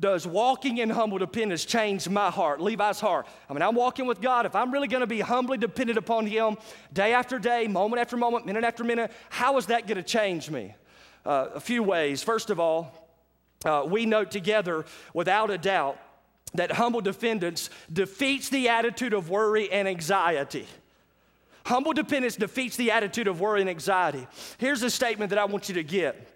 does 0.00 0.26
walking 0.26 0.78
in 0.78 0.90
humble 0.90 1.18
dependence 1.18 1.64
change 1.64 2.08
my 2.08 2.32
heart, 2.32 2.60
Levi's 2.60 2.98
heart? 2.98 3.28
I 3.48 3.52
mean, 3.52 3.62
I'm 3.62 3.76
walking 3.76 4.08
with 4.08 4.20
God. 4.20 4.44
If 4.44 4.56
I'm 4.56 4.72
really 4.72 4.88
going 4.88 5.02
to 5.02 5.06
be 5.06 5.20
humbly 5.20 5.56
dependent 5.56 5.98
upon 5.98 6.26
Him 6.26 6.56
day 6.92 7.12
after 7.12 7.38
day, 7.38 7.68
moment 7.68 8.00
after 8.00 8.16
moment, 8.16 8.44
minute 8.44 8.64
after 8.64 8.82
minute, 8.82 9.12
how 9.30 9.56
is 9.56 9.66
that 9.66 9.86
going 9.86 9.98
to 9.98 10.02
change 10.02 10.50
me? 10.50 10.74
Uh, 11.24 11.46
a 11.54 11.60
few 11.60 11.84
ways. 11.84 12.24
First 12.24 12.50
of 12.50 12.58
all, 12.58 13.08
uh, 13.64 13.84
we 13.86 14.04
note 14.04 14.32
together, 14.32 14.84
without 15.14 15.48
a 15.50 15.58
doubt, 15.58 15.96
that 16.54 16.72
humble 16.72 17.02
dependence 17.02 17.70
defeats 17.92 18.48
the 18.48 18.68
attitude 18.68 19.12
of 19.12 19.30
worry 19.30 19.70
and 19.70 19.86
anxiety. 19.86 20.66
Humble 21.64 21.92
dependence 21.92 22.36
defeats 22.36 22.76
the 22.76 22.90
attitude 22.90 23.28
of 23.28 23.40
worry 23.40 23.60
and 23.60 23.70
anxiety. 23.70 24.26
Here's 24.58 24.82
a 24.82 24.90
statement 24.90 25.30
that 25.30 25.38
I 25.38 25.44
want 25.44 25.68
you 25.68 25.74
to 25.74 25.84
get. 25.84 26.28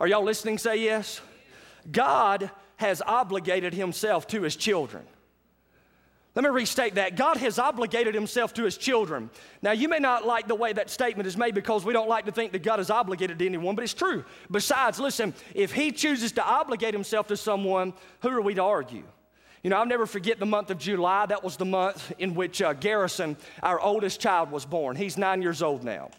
Are 0.00 0.06
y'all 0.06 0.24
listening? 0.24 0.58
Say 0.58 0.76
yes. 0.76 1.20
God 1.90 2.50
has 2.76 3.02
obligated 3.02 3.74
himself 3.74 4.26
to 4.28 4.42
his 4.42 4.56
children. 4.56 5.04
Let 6.34 6.42
me 6.42 6.50
restate 6.50 6.96
that. 6.96 7.14
God 7.14 7.36
has 7.36 7.60
obligated 7.60 8.12
himself 8.12 8.52
to 8.54 8.64
his 8.64 8.76
children. 8.76 9.30
Now, 9.62 9.70
you 9.70 9.88
may 9.88 10.00
not 10.00 10.26
like 10.26 10.48
the 10.48 10.56
way 10.56 10.72
that 10.72 10.90
statement 10.90 11.28
is 11.28 11.36
made 11.36 11.54
because 11.54 11.84
we 11.84 11.92
don't 11.92 12.08
like 12.08 12.24
to 12.24 12.32
think 12.32 12.50
that 12.52 12.64
God 12.64 12.80
is 12.80 12.90
obligated 12.90 13.38
to 13.38 13.46
anyone, 13.46 13.76
but 13.76 13.84
it's 13.84 13.94
true. 13.94 14.24
Besides, 14.50 14.98
listen, 14.98 15.32
if 15.54 15.72
he 15.72 15.92
chooses 15.92 16.32
to 16.32 16.44
obligate 16.44 16.92
himself 16.92 17.28
to 17.28 17.36
someone, 17.36 17.94
who 18.20 18.30
are 18.30 18.42
we 18.42 18.54
to 18.54 18.62
argue? 18.62 19.04
You 19.64 19.70
know, 19.70 19.76
I'll 19.76 19.86
never 19.86 20.04
forget 20.04 20.38
the 20.38 20.44
month 20.44 20.70
of 20.70 20.76
July. 20.76 21.24
That 21.24 21.42
was 21.42 21.56
the 21.56 21.64
month 21.64 22.12
in 22.18 22.34
which 22.34 22.60
uh, 22.60 22.74
Garrison, 22.74 23.34
our 23.62 23.80
oldest 23.80 24.20
child, 24.20 24.50
was 24.50 24.66
born. 24.66 24.94
He's 24.94 25.16
nine 25.16 25.40
years 25.40 25.62
old 25.62 25.82
now. 25.82 26.10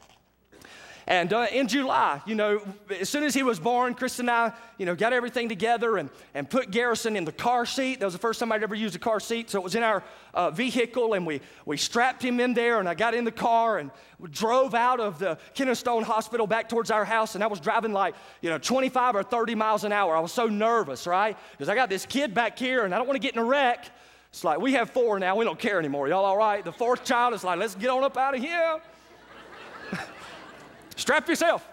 And 1.07 1.31
uh, 1.33 1.45
in 1.51 1.67
July, 1.67 2.19
you 2.25 2.33
know, 2.33 2.61
as 2.99 3.09
soon 3.09 3.23
as 3.23 3.35
he 3.35 3.43
was 3.43 3.59
born, 3.59 3.93
Chris 3.93 4.17
and 4.17 4.29
I, 4.29 4.51
you 4.79 4.87
know, 4.87 4.95
got 4.95 5.13
everything 5.13 5.47
together 5.47 5.97
and, 5.97 6.09
and 6.33 6.49
put 6.49 6.71
Garrison 6.71 7.15
in 7.15 7.25
the 7.25 7.31
car 7.31 7.67
seat. 7.67 7.99
That 7.99 8.05
was 8.05 8.15
the 8.15 8.19
first 8.19 8.39
time 8.39 8.51
I'd 8.51 8.63
ever 8.63 8.73
used 8.73 8.95
a 8.95 8.99
car 8.99 9.19
seat. 9.19 9.51
So 9.51 9.59
it 9.59 9.63
was 9.63 9.75
in 9.75 9.83
our 9.83 10.03
uh, 10.33 10.49
vehicle, 10.49 11.13
and 11.13 11.25
we, 11.25 11.41
we 11.65 11.77
strapped 11.77 12.23
him 12.23 12.39
in 12.39 12.55
there, 12.55 12.79
and 12.79 12.89
I 12.89 12.95
got 12.95 13.13
in 13.13 13.23
the 13.23 13.31
car 13.31 13.77
and 13.77 13.91
drove 14.31 14.73
out 14.73 14.99
of 14.99 15.19
the 15.19 15.37
Kennestone 15.53 16.01
Hospital 16.01 16.47
back 16.47 16.69
towards 16.69 16.89
our 16.89 17.05
house. 17.05 17.35
And 17.35 17.43
I 17.43 17.47
was 17.47 17.59
driving 17.59 17.93
like, 17.93 18.15
you 18.41 18.49
know, 18.49 18.57
25 18.57 19.15
or 19.15 19.21
30 19.23 19.53
miles 19.53 19.83
an 19.83 19.91
hour. 19.91 20.17
I 20.17 20.19
was 20.21 20.31
so 20.31 20.47
nervous, 20.47 21.05
right? 21.05 21.37
Because 21.51 21.69
I 21.69 21.75
got 21.75 21.89
this 21.89 22.07
kid 22.07 22.33
back 22.33 22.57
here, 22.57 22.83
and 22.83 22.95
I 22.95 22.97
don't 22.97 23.05
want 23.05 23.21
to 23.21 23.25
get 23.25 23.35
in 23.35 23.41
a 23.41 23.45
wreck. 23.45 23.85
It's 24.31 24.43
like, 24.43 24.59
we 24.59 24.73
have 24.73 24.89
four 24.89 25.19
now. 25.19 25.35
We 25.35 25.45
don't 25.45 25.59
care 25.59 25.77
anymore. 25.77 26.07
Y'all 26.07 26.25
all 26.25 26.35
right? 26.35 26.65
The 26.65 26.71
fourth 26.71 27.05
child 27.05 27.35
is 27.35 27.43
like, 27.43 27.59
let's 27.59 27.75
get 27.75 27.91
on 27.91 28.03
up 28.03 28.17
out 28.17 28.33
of 28.35 28.41
here. 28.41 28.81
Strap 30.95 31.27
yourself. 31.27 31.67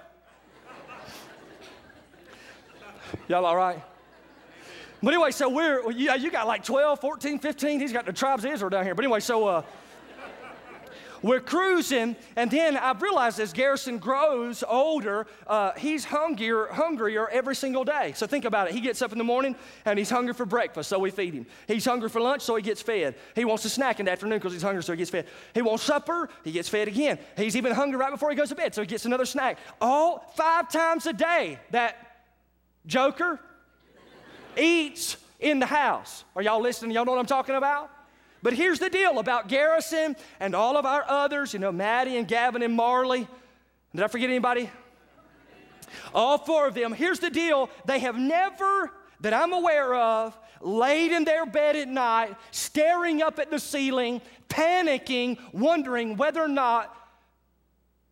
Y'all 3.29 3.45
all 3.45 3.57
right? 3.57 3.83
But 5.03 5.15
anyway, 5.15 5.33
so 5.33 5.49
we're, 5.49 5.91
yeah, 5.91 6.15
you 6.15 6.31
got 6.31 6.47
like 6.47 6.65
12, 6.65 7.01
14, 7.01 7.39
15. 7.39 7.81
He's 7.81 7.93
got 7.93 8.07
the 8.07 8.13
tribes 8.13 8.45
of 8.45 8.53
Israel 8.53 8.71
down 8.71 8.85
here. 8.85 8.95
But 8.95 9.05
anyway, 9.05 9.21
so 9.21 9.47
uh, 9.47 9.63
we're 11.23 11.41
cruising, 11.41 12.17
and 12.37 12.51
then 12.51 12.77
I've 12.77 13.01
realized 13.01 13.39
as 13.39 13.53
Garrison 13.53 13.99
grows 13.99 14.65
older, 14.67 15.27
uh, 15.47 15.73
he's 15.73 16.05
hungrier, 16.05 16.67
hungrier 16.67 17.29
every 17.29 17.55
single 17.55 17.85
day. 17.85 18.13
So 18.17 18.27
think 18.27 18.45
about 18.45 18.69
it. 18.69 18.75
He 18.75 18.81
gets 18.81 19.03
up 19.03 19.13
in 19.13 19.19
the 19.19 19.25
morning 19.25 19.55
and 19.85 19.99
he's 19.99 20.11
hungry 20.11 20.35
for 20.35 20.45
breakfast, 20.45 20.89
so 20.89 20.99
we 20.99 21.11
feed 21.11 21.35
him. 21.35 21.47
He's 21.69 21.85
hungry 21.85 22.09
for 22.09 22.21
lunch, 22.21 22.43
so 22.43 22.57
he 22.57 22.63
gets 22.63 22.83
fed. 22.83 23.15
He 23.35 23.45
wants 23.45 23.65
a 23.65 23.71
snack 23.71 24.01
in 24.01 24.07
the 24.07 24.13
afternoon 24.13 24.39
because 24.39 24.53
he's 24.53 24.63
hungry, 24.63 24.83
so 24.83 24.93
he 24.93 24.99
gets 24.99 25.11
fed. 25.11 25.27
He 25.55 25.63
wants 25.63 25.85
supper, 25.85 26.29
he 26.45 26.53
gets 26.53 26.69
fed 26.69 26.89
again. 26.89 27.19
He's 27.37 27.57
even 27.57 27.73
hungry 27.73 27.99
right 27.99 28.11
before 28.11 28.31
he 28.31 28.37
goes 28.37 28.49
to 28.49 28.55
bed, 28.55 28.75
so 28.75 28.83
he 28.83 28.87
gets 28.87 29.05
another 29.05 29.25
snack. 29.25 29.59
All 29.81 30.33
five 30.37 30.71
times 30.71 31.07
a 31.07 31.13
day, 31.13 31.59
that 31.71 32.25
joker 32.87 33.39
eats 34.57 35.17
in 35.39 35.59
the 35.59 35.67
house. 35.67 36.25
Are 36.35 36.43
y'all 36.43 36.61
listening? 36.61 36.93
Y'all 36.93 37.05
know 37.05 37.13
what 37.13 37.21
I'm 37.21 37.27
talking 37.27 37.55
about? 37.55 37.91
But 38.43 38.55
here's 38.55 38.81
the 38.81 38.91
deal 38.91 39.19
about 39.19 39.49
Garrison 39.49 40.17
and 40.41 40.55
all 40.55 40.77
of 40.77 40.85
our 40.85 41.05
others, 41.07 41.53
you 41.53 41.61
know, 41.61 41.71
Maddie 41.71 42.17
and 42.17 42.27
Gavin 42.27 42.63
and 42.63 42.75
Marley. 42.75 43.29
Did 43.95 44.03
I 44.03 44.09
forget 44.09 44.29
anybody? 44.29 44.69
All 46.15 46.39
four 46.39 46.67
of 46.67 46.75
them. 46.75 46.93
Here's 46.93 47.21
the 47.21 47.31
deal 47.31 47.71
they 47.85 48.01
have 48.01 48.19
never, 48.19 48.91
that 49.21 49.33
I'm 49.33 49.53
aware 49.53 49.95
of, 49.95 50.37
laid 50.61 51.13
in 51.13 51.25
their 51.25 51.47
bed 51.47 51.77
at 51.77 51.89
night, 51.89 52.35
staring 52.51 53.23
up 53.23 53.39
at 53.39 53.51
the 53.51 53.59
ceiling, 53.59 54.21
panicking, 54.49 55.39
wondering 55.53 56.17
whether 56.17 56.41
or 56.41 56.49
not 56.49 56.95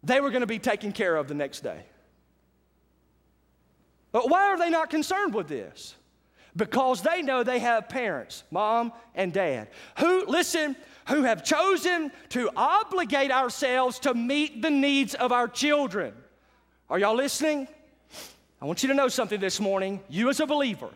they 0.03 0.21
were 0.21 0.31
going 0.31 0.41
to 0.41 0.47
be 0.47 0.59
taken 0.59 0.93
care 0.93 1.17
of 1.17 1.29
the 1.29 1.35
next 1.35 1.61
day. 1.61 1.85
But 4.13 4.29
why 4.29 4.47
are 4.47 4.59
they 4.59 4.71
not 4.71 4.91
concerned 4.91 5.35
with 5.35 5.49
this? 5.49 5.95
Because 6.57 7.03
they 7.03 7.23
know 7.23 7.43
they 7.43 7.59
have 7.59 7.89
parents, 7.89 8.45
mom 8.51 8.93
and 9.15 9.33
dad, 9.33 9.69
who, 9.99 10.25
listen, 10.27 10.77
who 11.09 11.23
have 11.23 11.45
chosen 11.45 12.13
to 12.31 12.51
obligate 12.57 13.31
ourselves 13.31 13.99
to 14.01 14.15
meet 14.15 14.63
the 14.63 14.71
needs 14.71 15.15
of 15.15 15.33
our 15.33 15.49
children. 15.49 16.15
Are 16.89 16.99
y'all 16.99 17.15
listening? 17.15 17.69
I 18.61 18.65
want 18.65 18.83
you 18.83 18.89
to 18.89 18.95
know 18.95 19.09
something 19.09 19.41
this 19.41 19.61
morning. 19.61 20.01
You, 20.09 20.29
as 20.29 20.41
a 20.41 20.47
believer, 20.47 20.91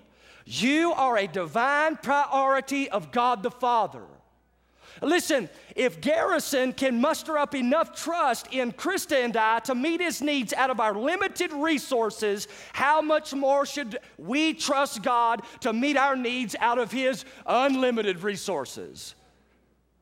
you 0.45 0.93
are 0.93 1.17
a 1.17 1.27
divine 1.27 1.97
priority 1.97 2.91
of 2.91 3.11
God 3.11 3.43
the 3.43 3.51
Father. 3.51 4.03
Listen, 5.05 5.49
if 5.77 6.01
Garrison 6.01 6.73
can 6.73 7.01
muster 7.01 7.37
up 7.37 7.55
enough 7.55 7.95
trust 7.95 8.49
in 8.53 8.73
Krista 8.73 9.25
and 9.25 9.37
I 9.37 9.59
to 9.61 9.75
meet 9.75 10.01
his 10.01 10.23
needs 10.23 10.53
out 10.53 10.71
of 10.71 10.81
our 10.81 10.95
limited 10.95 11.53
resources, 11.53 12.49
how 12.73 13.03
much 13.03 13.35
more 13.35 13.67
should 13.67 13.99
we 14.17 14.55
trust 14.55 15.03
God 15.03 15.43
to 15.61 15.73
meet 15.73 15.97
our 15.97 16.17
needs 16.17 16.57
out 16.59 16.79
of 16.79 16.91
his 16.91 17.25
unlimited 17.47 18.23
resources? 18.23 19.15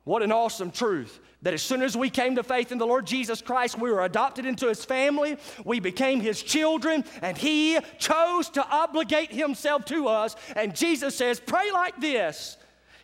What 0.04 0.22
an 0.22 0.32
awesome 0.32 0.70
truth 0.70 1.20
that 1.42 1.54
as 1.54 1.62
soon 1.62 1.82
as 1.82 1.96
we 1.96 2.08
came 2.08 2.36
to 2.36 2.42
faith 2.44 2.70
in 2.70 2.78
the 2.78 2.86
Lord 2.86 3.04
Jesus 3.04 3.42
Christ, 3.42 3.78
we 3.78 3.90
were 3.90 4.04
adopted 4.04 4.46
into 4.46 4.68
his 4.68 4.84
family, 4.84 5.36
we 5.64 5.80
became 5.80 6.20
his 6.20 6.40
children, 6.40 7.04
and 7.20 7.36
he 7.36 7.78
chose 7.98 8.48
to 8.50 8.64
obligate 8.68 9.32
himself 9.32 9.84
to 9.86 10.06
us. 10.06 10.36
And 10.54 10.74
Jesus 10.74 11.16
says, 11.16 11.40
Pray 11.40 11.72
like 11.72 12.00
this 12.00 12.56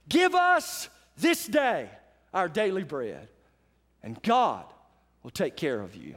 Give 0.09 0.35
us 0.35 0.89
this 1.21 1.47
day 1.47 1.89
our 2.33 2.49
daily 2.49 2.85
bread, 2.85 3.29
and 4.03 4.21
God 4.23 4.65
will 5.23 5.31
take 5.31 5.57
care 5.57 5.81
of 5.81 5.97
you. 5.97 6.15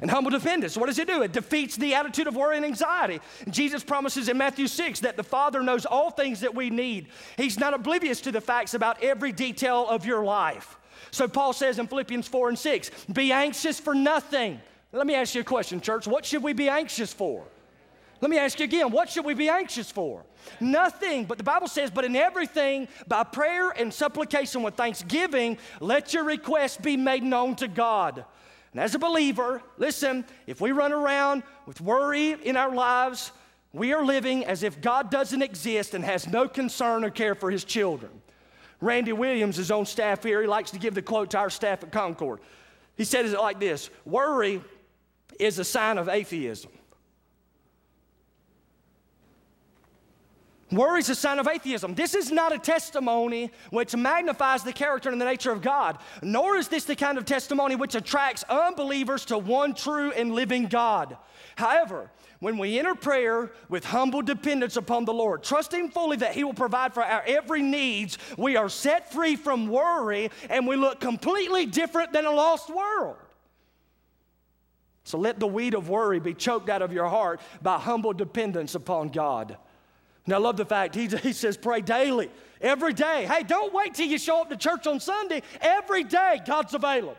And 0.00 0.10
humble 0.10 0.30
dependence, 0.30 0.76
what 0.76 0.86
does 0.86 0.98
it 0.98 1.06
do? 1.06 1.22
It 1.22 1.32
defeats 1.32 1.76
the 1.76 1.94
attitude 1.94 2.26
of 2.26 2.34
worry 2.34 2.56
and 2.56 2.64
anxiety. 2.64 3.20
Jesus 3.50 3.84
promises 3.84 4.28
in 4.28 4.36
Matthew 4.36 4.66
6 4.66 5.00
that 5.00 5.16
the 5.16 5.22
Father 5.22 5.62
knows 5.62 5.86
all 5.86 6.10
things 6.10 6.40
that 6.40 6.54
we 6.54 6.70
need. 6.70 7.08
He's 7.36 7.58
not 7.58 7.74
oblivious 7.74 8.20
to 8.22 8.32
the 8.32 8.40
facts 8.40 8.74
about 8.74 9.02
every 9.02 9.32
detail 9.32 9.86
of 9.88 10.04
your 10.04 10.24
life. 10.24 10.78
So 11.10 11.28
Paul 11.28 11.52
says 11.52 11.78
in 11.78 11.86
Philippians 11.86 12.26
4 12.26 12.48
and 12.48 12.58
6, 12.58 12.90
be 13.12 13.32
anxious 13.32 13.78
for 13.78 13.94
nothing. 13.94 14.60
Let 14.92 15.06
me 15.06 15.14
ask 15.14 15.34
you 15.34 15.42
a 15.42 15.44
question, 15.44 15.80
church. 15.80 16.06
What 16.06 16.24
should 16.24 16.42
we 16.42 16.52
be 16.52 16.68
anxious 16.68 17.12
for? 17.12 17.44
Let 18.20 18.30
me 18.30 18.38
ask 18.38 18.58
you 18.58 18.64
again, 18.64 18.90
what 18.90 19.10
should 19.10 19.24
we 19.24 19.34
be 19.34 19.48
anxious 19.48 19.90
for? 19.90 20.24
Nothing. 20.60 21.24
But 21.24 21.38
the 21.38 21.44
Bible 21.44 21.68
says, 21.68 21.90
but 21.90 22.04
in 22.04 22.16
everything, 22.16 22.88
by 23.06 23.24
prayer 23.24 23.70
and 23.70 23.92
supplication 23.92 24.62
with 24.62 24.74
thanksgiving, 24.74 25.58
let 25.80 26.14
your 26.14 26.24
requests 26.24 26.78
be 26.78 26.96
made 26.96 27.22
known 27.22 27.56
to 27.56 27.68
God. 27.68 28.24
And 28.72 28.80
as 28.80 28.94
a 28.94 28.98
believer, 28.98 29.62
listen, 29.78 30.24
if 30.46 30.60
we 30.60 30.72
run 30.72 30.92
around 30.92 31.42
with 31.66 31.80
worry 31.80 32.32
in 32.32 32.56
our 32.56 32.74
lives, 32.74 33.32
we 33.72 33.92
are 33.92 34.04
living 34.04 34.44
as 34.44 34.62
if 34.62 34.80
God 34.80 35.10
doesn't 35.10 35.42
exist 35.42 35.94
and 35.94 36.04
has 36.04 36.26
no 36.26 36.48
concern 36.48 37.04
or 37.04 37.10
care 37.10 37.34
for 37.34 37.50
his 37.50 37.64
children. 37.64 38.12
Randy 38.80 39.12
Williams 39.12 39.58
is 39.58 39.70
on 39.70 39.86
staff 39.86 40.22
here. 40.22 40.40
He 40.40 40.46
likes 40.46 40.70
to 40.72 40.78
give 40.78 40.94
the 40.94 41.02
quote 41.02 41.30
to 41.30 41.38
our 41.38 41.50
staff 41.50 41.82
at 41.82 41.92
Concord. 41.92 42.40
He 42.96 43.04
said 43.04 43.26
it 43.26 43.32
like 43.32 43.60
this 43.60 43.90
Worry 44.04 44.62
is 45.38 45.58
a 45.58 45.64
sign 45.64 45.98
of 45.98 46.08
atheism. 46.08 46.70
Worry 50.72 50.98
is 50.98 51.08
a 51.08 51.14
sign 51.14 51.38
of 51.38 51.46
atheism. 51.46 51.94
This 51.94 52.14
is 52.14 52.32
not 52.32 52.52
a 52.52 52.58
testimony 52.58 53.52
which 53.70 53.94
magnifies 53.94 54.64
the 54.64 54.72
character 54.72 55.10
and 55.10 55.20
the 55.20 55.24
nature 55.24 55.52
of 55.52 55.62
God, 55.62 55.98
nor 56.22 56.56
is 56.56 56.66
this 56.66 56.84
the 56.84 56.96
kind 56.96 57.18
of 57.18 57.24
testimony 57.24 57.76
which 57.76 57.94
attracts 57.94 58.42
unbelievers 58.48 59.24
to 59.26 59.38
one 59.38 59.74
true 59.74 60.10
and 60.10 60.34
living 60.34 60.66
God. 60.66 61.16
However, 61.54 62.10
when 62.40 62.58
we 62.58 62.78
enter 62.80 62.96
prayer 62.96 63.52
with 63.68 63.84
humble 63.84 64.22
dependence 64.22 64.76
upon 64.76 65.04
the 65.04 65.14
Lord, 65.14 65.44
trusting 65.44 65.90
fully 65.90 66.16
that 66.18 66.34
He 66.34 66.42
will 66.42 66.52
provide 66.52 66.92
for 66.92 67.02
our 67.02 67.22
every 67.24 67.62
needs, 67.62 68.18
we 68.36 68.56
are 68.56 68.68
set 68.68 69.12
free 69.12 69.36
from 69.36 69.68
worry 69.68 70.30
and 70.50 70.66
we 70.66 70.74
look 70.74 70.98
completely 70.98 71.66
different 71.66 72.12
than 72.12 72.26
a 72.26 72.32
lost 72.32 72.68
world. 72.70 73.16
So 75.04 75.16
let 75.18 75.38
the 75.38 75.46
weed 75.46 75.74
of 75.74 75.88
worry 75.88 76.18
be 76.18 76.34
choked 76.34 76.68
out 76.68 76.82
of 76.82 76.92
your 76.92 77.08
heart 77.08 77.40
by 77.62 77.78
humble 77.78 78.12
dependence 78.12 78.74
upon 78.74 79.10
God. 79.10 79.56
And 80.26 80.34
I 80.34 80.38
love 80.38 80.56
the 80.56 80.64
fact 80.64 80.94
he, 80.94 81.06
he 81.06 81.32
says, 81.32 81.56
pray 81.56 81.80
daily, 81.80 82.30
every 82.60 82.92
day. 82.92 83.26
Hey, 83.26 83.44
don't 83.44 83.72
wait 83.72 83.94
till 83.94 84.08
you 84.08 84.18
show 84.18 84.42
up 84.42 84.50
to 84.50 84.56
church 84.56 84.86
on 84.86 85.00
Sunday. 85.00 85.42
Every 85.60 86.04
day, 86.04 86.40
God's 86.44 86.74
available. 86.74 87.16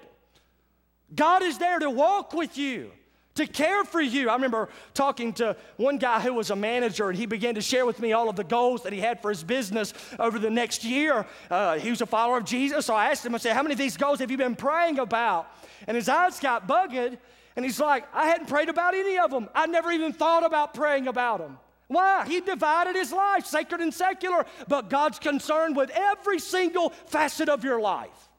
God 1.15 1.41
is 1.41 1.57
there 1.57 1.79
to 1.79 1.89
walk 1.89 2.33
with 2.33 2.57
you, 2.57 2.91
to 3.35 3.47
care 3.47 3.85
for 3.85 4.01
you. 4.01 4.29
I 4.29 4.33
remember 4.33 4.67
talking 4.93 5.31
to 5.33 5.55
one 5.77 5.99
guy 5.99 6.19
who 6.19 6.33
was 6.33 6.49
a 6.49 6.55
manager, 6.55 7.07
and 7.07 7.17
he 7.17 7.25
began 7.25 7.55
to 7.55 7.61
share 7.61 7.85
with 7.85 8.01
me 8.01 8.11
all 8.11 8.27
of 8.27 8.35
the 8.35 8.43
goals 8.43 8.83
that 8.83 8.91
he 8.91 8.99
had 8.99 9.21
for 9.21 9.29
his 9.29 9.41
business 9.41 9.93
over 10.19 10.37
the 10.37 10.49
next 10.49 10.83
year. 10.83 11.25
Uh, 11.49 11.77
he 11.77 11.89
was 11.89 12.01
a 12.01 12.05
follower 12.05 12.37
of 12.37 12.43
Jesus, 12.43 12.85
so 12.85 12.93
I 12.93 13.09
asked 13.09 13.25
him, 13.25 13.33
I 13.33 13.37
said, 13.37 13.53
How 13.53 13.63
many 13.63 13.71
of 13.71 13.79
these 13.79 13.95
goals 13.95 14.19
have 14.19 14.29
you 14.29 14.37
been 14.37 14.55
praying 14.55 14.99
about? 14.99 15.47
And 15.87 15.95
his 15.95 16.09
eyes 16.09 16.41
got 16.41 16.67
bugged, 16.67 17.17
and 17.55 17.65
he's 17.65 17.79
like, 17.79 18.03
I 18.13 18.27
hadn't 18.27 18.47
prayed 18.47 18.67
about 18.67 18.93
any 18.93 19.17
of 19.17 19.31
them. 19.31 19.47
I 19.55 19.65
never 19.65 19.91
even 19.91 20.11
thought 20.11 20.45
about 20.45 20.73
praying 20.73 21.07
about 21.07 21.39
them. 21.39 21.57
Why? 21.87 22.25
He 22.27 22.41
divided 22.41 22.95
his 22.95 23.13
life, 23.13 23.45
sacred 23.45 23.81
and 23.81 23.93
secular, 23.93 24.45
but 24.67 24.89
God's 24.89 25.19
concerned 25.19 25.75
with 25.75 25.89
every 25.91 26.39
single 26.39 26.89
facet 26.89 27.47
of 27.47 27.63
your 27.63 27.79
life, 27.79 28.29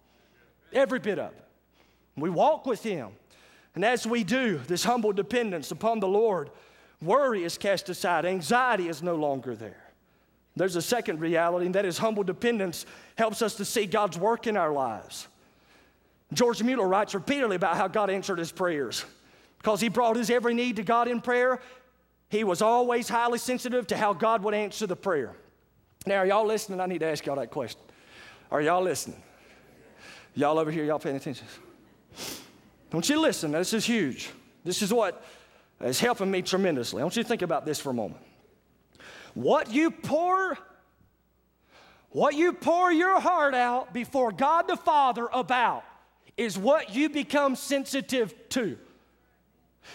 every 0.73 0.99
bit 0.99 1.19
of 1.19 1.33
it. 1.33 1.45
We 2.21 2.31
walk 2.31 2.67
with 2.67 2.83
Him. 2.83 3.11
And 3.75 3.85
as 3.85 4.07
we 4.07 4.25
do, 4.25 4.59
this 4.67 4.85
humble 4.85 5.13
dependence 5.13 5.71
upon 5.71 6.01
the 6.01 6.09
Lord, 6.09 6.51
worry 7.01 7.45
is 7.45 7.57
cast 7.57 7.89
aside, 7.89 8.25
anxiety 8.25 8.89
is 8.89 9.03
no 9.03 9.15
longer 9.15 9.55
there. 9.55 9.85
There's 10.57 10.77
a 10.77 10.83
second 10.83 11.21
reality, 11.21 11.67
and 11.67 11.75
that 11.77 11.85
is 11.85 11.99
humble 11.99 12.25
dependence 12.25 12.85
helps 13.17 13.43
us 13.43 13.55
to 13.57 13.65
see 13.65 13.87
God's 13.87 14.19
work 14.19 14.49
in 14.49 14.57
our 14.57 14.73
lives. 14.73 15.29
George 16.33 16.63
Mueller 16.63 16.89
writes 16.89 17.15
repeatedly 17.15 17.57
about 17.57 17.77
how 17.77 17.87
God 17.87 18.11
answered 18.11 18.39
his 18.39 18.51
prayers. 18.51 19.05
Because 19.59 19.81
he 19.81 19.89
brought 19.89 20.17
his 20.17 20.31
every 20.31 20.55
need 20.55 20.77
to 20.77 20.83
God 20.83 21.09
in 21.09 21.21
prayer, 21.21 21.61
he 22.29 22.45
was 22.45 22.63
always 22.63 23.09
highly 23.09 23.39
sensitive 23.39 23.87
to 23.89 23.97
how 23.97 24.13
God 24.13 24.43
would 24.43 24.55
answer 24.55 24.87
the 24.87 24.97
prayer. 24.97 25.35
Now, 26.07 26.17
are 26.17 26.27
y'all 26.27 26.47
listening? 26.47 26.81
I 26.81 26.87
need 26.87 26.99
to 27.01 27.07
ask 27.07 27.25
y'all 27.25 27.37
that 27.37 27.51
question. 27.51 27.81
Are 28.51 28.61
y'all 28.61 28.83
listening? 28.83 29.23
Y'all 30.35 30.59
over 30.59 30.71
here, 30.71 30.85
y'all 30.85 30.99
paying 30.99 31.17
attention? 31.17 31.47
Don't 32.91 33.09
you 33.09 33.21
listen, 33.21 33.51
this 33.53 33.73
is 33.73 33.85
huge. 33.85 34.31
This 34.65 34.83
is 34.83 34.93
what 34.93 35.25
is 35.81 36.01
helping 36.01 36.31
me 36.31 36.43
tremendously. 36.43 37.01
I 37.01 37.05
want 37.05 37.17
you 37.17 37.23
to 37.23 37.29
think 37.29 37.43
about 37.43 37.67
this 37.67 37.81
for 37.81 37.91
a 37.91 37.95
moment. 37.95 38.23
What 39.35 39.73
you 39.73 39.91
pour, 39.91 40.59
what 42.11 42.35
you 42.35 42.53
pour 42.53 42.91
your 42.91 43.21
heart 43.21 43.55
out 43.55 43.93
before 43.93 44.33
God 44.33 44.69
the 44.69 44.77
Father 44.77 45.29
about 45.33 45.85
is 46.37 46.57
what 46.59 46.95
you 46.95 47.09
become 47.09 47.57
sensitive 47.57 48.35
to. 48.51 48.79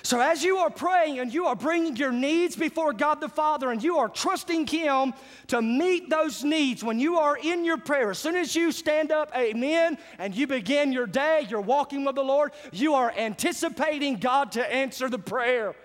So, 0.02 0.20
as 0.20 0.44
you 0.44 0.58
are 0.58 0.70
praying 0.70 1.20
and 1.20 1.34
you 1.34 1.46
are 1.46 1.56
bringing 1.56 1.96
your 1.96 2.12
needs 2.12 2.56
before 2.56 2.92
God 2.92 3.22
the 3.22 3.30
Father 3.30 3.72
and 3.72 3.82
you 3.82 3.98
are 3.98 4.10
trusting 4.10 4.68
Him 4.68 5.14
to 5.48 5.62
meet 5.62 6.10
those 6.10 6.44
needs 6.44 6.84
when 6.84 7.00
you 7.00 7.18
are 7.20 7.38
in 7.38 7.64
your 7.64 7.78
prayer, 7.78 8.12
as 8.12 8.18
soon 8.18 8.36
as 8.36 8.56
you 8.56 8.72
stand 8.72 9.12
up, 9.12 9.32
amen, 9.36 9.98
and 10.18 10.36
you 10.36 10.48
begin 10.48 10.92
your 10.92 11.06
day, 11.06 11.46
you're 11.50 11.62
walking 11.62 12.04
with 12.04 12.16
the 12.16 12.24
Lord, 12.24 12.52
you 12.72 12.96
are 12.96 13.14
anticipating 13.16 14.18
God 14.18 14.54
to 14.54 14.74
answer 14.74 15.10
the 15.10 15.20
prayer. 15.20 15.76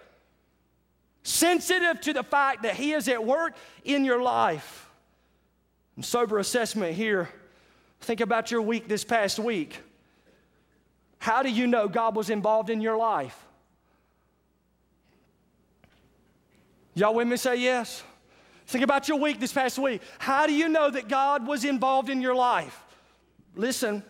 Sensitive 1.22 2.00
to 2.00 2.12
the 2.12 2.22
fact 2.22 2.62
that 2.62 2.74
He 2.74 2.92
is 2.92 3.06
at 3.08 3.24
work 3.24 3.54
in 3.84 4.04
your 4.04 4.22
life. 4.22 4.88
And 5.96 6.04
sober 6.04 6.38
assessment 6.38 6.94
here. 6.94 7.28
Think 8.00 8.20
about 8.20 8.50
your 8.50 8.62
week 8.62 8.88
this 8.88 9.04
past 9.04 9.38
week. 9.38 9.80
How 11.18 11.42
do 11.42 11.50
you 11.50 11.66
know 11.66 11.88
God 11.88 12.16
was 12.16 12.30
involved 12.30 12.70
in 12.70 12.80
your 12.80 12.96
life? 12.96 13.47
Y'all 16.98 17.14
with 17.14 17.28
me 17.28 17.37
say 17.37 17.54
yes? 17.54 18.02
Think 18.66 18.82
about 18.82 19.06
your 19.06 19.18
week 19.18 19.38
this 19.38 19.52
past 19.52 19.78
week. 19.78 20.02
How 20.18 20.48
do 20.48 20.52
you 20.52 20.68
know 20.68 20.90
that 20.90 21.08
God 21.08 21.46
was 21.46 21.64
involved 21.64 22.11
in 22.11 22.20
your 22.20 22.34
life? 22.34 22.84
Listen, 23.54 24.02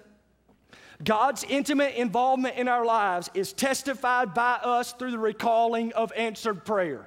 God's 1.04 1.44
intimate 1.44 1.96
involvement 1.96 2.56
in 2.56 2.66
our 2.66 2.86
lives 2.86 3.30
is 3.34 3.52
testified 3.52 4.32
by 4.32 4.54
us 4.54 4.94
through 4.94 5.10
the 5.10 5.18
recalling 5.18 5.92
of 5.92 6.12
answered 6.16 6.64
prayer. 6.64 7.06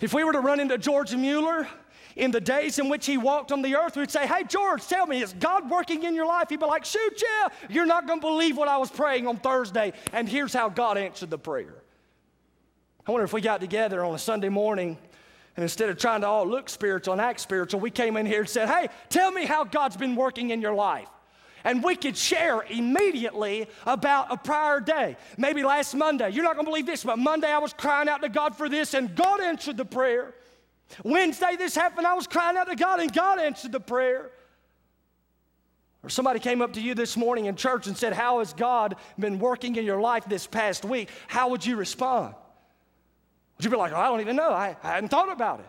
If 0.00 0.14
we 0.14 0.24
were 0.24 0.32
to 0.32 0.40
run 0.40 0.58
into 0.58 0.78
George 0.78 1.14
Mueller 1.14 1.68
in 2.16 2.30
the 2.30 2.40
days 2.40 2.78
in 2.78 2.88
which 2.88 3.04
he 3.04 3.18
walked 3.18 3.52
on 3.52 3.60
the 3.60 3.76
earth, 3.76 3.98
we'd 3.98 4.10
say, 4.10 4.26
Hey, 4.26 4.44
George, 4.44 4.86
tell 4.86 5.06
me, 5.06 5.20
is 5.20 5.34
God 5.34 5.68
working 5.68 6.04
in 6.04 6.14
your 6.14 6.26
life? 6.26 6.48
He'd 6.48 6.58
be 6.58 6.64
like, 6.64 6.86
Shoot, 6.86 7.22
yeah, 7.22 7.48
you're 7.68 7.84
not 7.84 8.06
going 8.06 8.20
to 8.20 8.26
believe 8.26 8.56
what 8.56 8.68
I 8.68 8.78
was 8.78 8.90
praying 8.90 9.26
on 9.26 9.36
Thursday. 9.36 9.92
And 10.14 10.26
here's 10.26 10.54
how 10.54 10.70
God 10.70 10.96
answered 10.96 11.28
the 11.28 11.38
prayer. 11.38 11.83
I 13.06 13.10
wonder 13.10 13.24
if 13.24 13.32
we 13.32 13.40
got 13.40 13.60
together 13.60 14.04
on 14.04 14.14
a 14.14 14.18
Sunday 14.18 14.48
morning 14.48 14.96
and 15.56 15.62
instead 15.62 15.88
of 15.88 15.98
trying 15.98 16.22
to 16.22 16.26
all 16.26 16.46
look 16.46 16.68
spiritual 16.68 17.12
and 17.12 17.20
act 17.20 17.40
spiritual, 17.40 17.80
we 17.80 17.90
came 17.90 18.16
in 18.16 18.26
here 18.26 18.40
and 18.40 18.48
said, 18.48 18.68
Hey, 18.68 18.88
tell 19.08 19.30
me 19.30 19.44
how 19.44 19.64
God's 19.64 19.96
been 19.96 20.16
working 20.16 20.50
in 20.50 20.60
your 20.60 20.74
life. 20.74 21.08
And 21.62 21.82
we 21.82 21.96
could 21.96 22.16
share 22.16 22.62
immediately 22.68 23.68
about 23.86 24.26
a 24.30 24.36
prior 24.36 24.80
day. 24.80 25.16
Maybe 25.38 25.62
last 25.62 25.94
Monday, 25.94 26.30
you're 26.30 26.44
not 26.44 26.56
gonna 26.56 26.68
believe 26.68 26.86
this, 26.86 27.04
but 27.04 27.18
Monday 27.18 27.48
I 27.48 27.58
was 27.58 27.72
crying 27.72 28.08
out 28.08 28.22
to 28.22 28.28
God 28.28 28.56
for 28.56 28.68
this 28.68 28.94
and 28.94 29.14
God 29.14 29.40
answered 29.40 29.76
the 29.76 29.84
prayer. 29.84 30.34
Wednesday 31.02 31.56
this 31.56 31.74
happened, 31.74 32.06
I 32.06 32.14
was 32.14 32.26
crying 32.26 32.56
out 32.56 32.68
to 32.68 32.76
God 32.76 33.00
and 33.00 33.12
God 33.12 33.38
answered 33.38 33.72
the 33.72 33.80
prayer. 33.80 34.30
Or 36.02 36.10
somebody 36.10 36.38
came 36.38 36.60
up 36.60 36.74
to 36.74 36.82
you 36.82 36.94
this 36.94 37.16
morning 37.16 37.46
in 37.46 37.56
church 37.56 37.86
and 37.86 37.96
said, 37.96 38.12
How 38.12 38.40
has 38.40 38.52
God 38.52 38.96
been 39.18 39.38
working 39.38 39.76
in 39.76 39.84
your 39.86 40.00
life 40.00 40.26
this 40.26 40.46
past 40.46 40.84
week? 40.84 41.08
How 41.28 41.48
would 41.48 41.64
you 41.64 41.76
respond? 41.76 42.34
Would 43.56 43.64
you 43.64 43.70
be 43.70 43.76
like, 43.76 43.92
oh, 43.92 43.96
I 43.96 44.08
don't 44.08 44.20
even 44.20 44.36
know. 44.36 44.50
I, 44.50 44.76
I 44.82 44.88
hadn't 44.88 45.10
thought 45.10 45.30
about 45.30 45.60
it. 45.60 45.66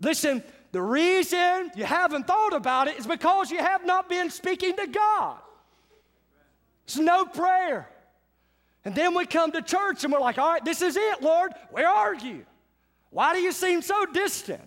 Listen, 0.00 0.42
the 0.72 0.82
reason 0.82 1.70
you 1.74 1.84
haven't 1.84 2.26
thought 2.26 2.52
about 2.52 2.88
it 2.88 2.98
is 2.98 3.06
because 3.06 3.50
you 3.50 3.58
have 3.58 3.84
not 3.84 4.08
been 4.08 4.30
speaking 4.30 4.76
to 4.76 4.86
God. 4.86 5.38
It's 6.84 6.96
no 6.96 7.24
prayer. 7.24 7.88
And 8.84 8.94
then 8.94 9.14
we 9.14 9.26
come 9.26 9.50
to 9.52 9.62
church 9.62 10.04
and 10.04 10.12
we're 10.12 10.20
like, 10.20 10.38
all 10.38 10.48
right, 10.48 10.64
this 10.64 10.82
is 10.82 10.96
it, 10.96 11.22
Lord. 11.22 11.52
Where 11.70 11.88
are 11.88 12.14
you? 12.14 12.46
Why 13.10 13.34
do 13.34 13.40
you 13.40 13.50
seem 13.50 13.82
so 13.82 14.06
distant? 14.06 14.60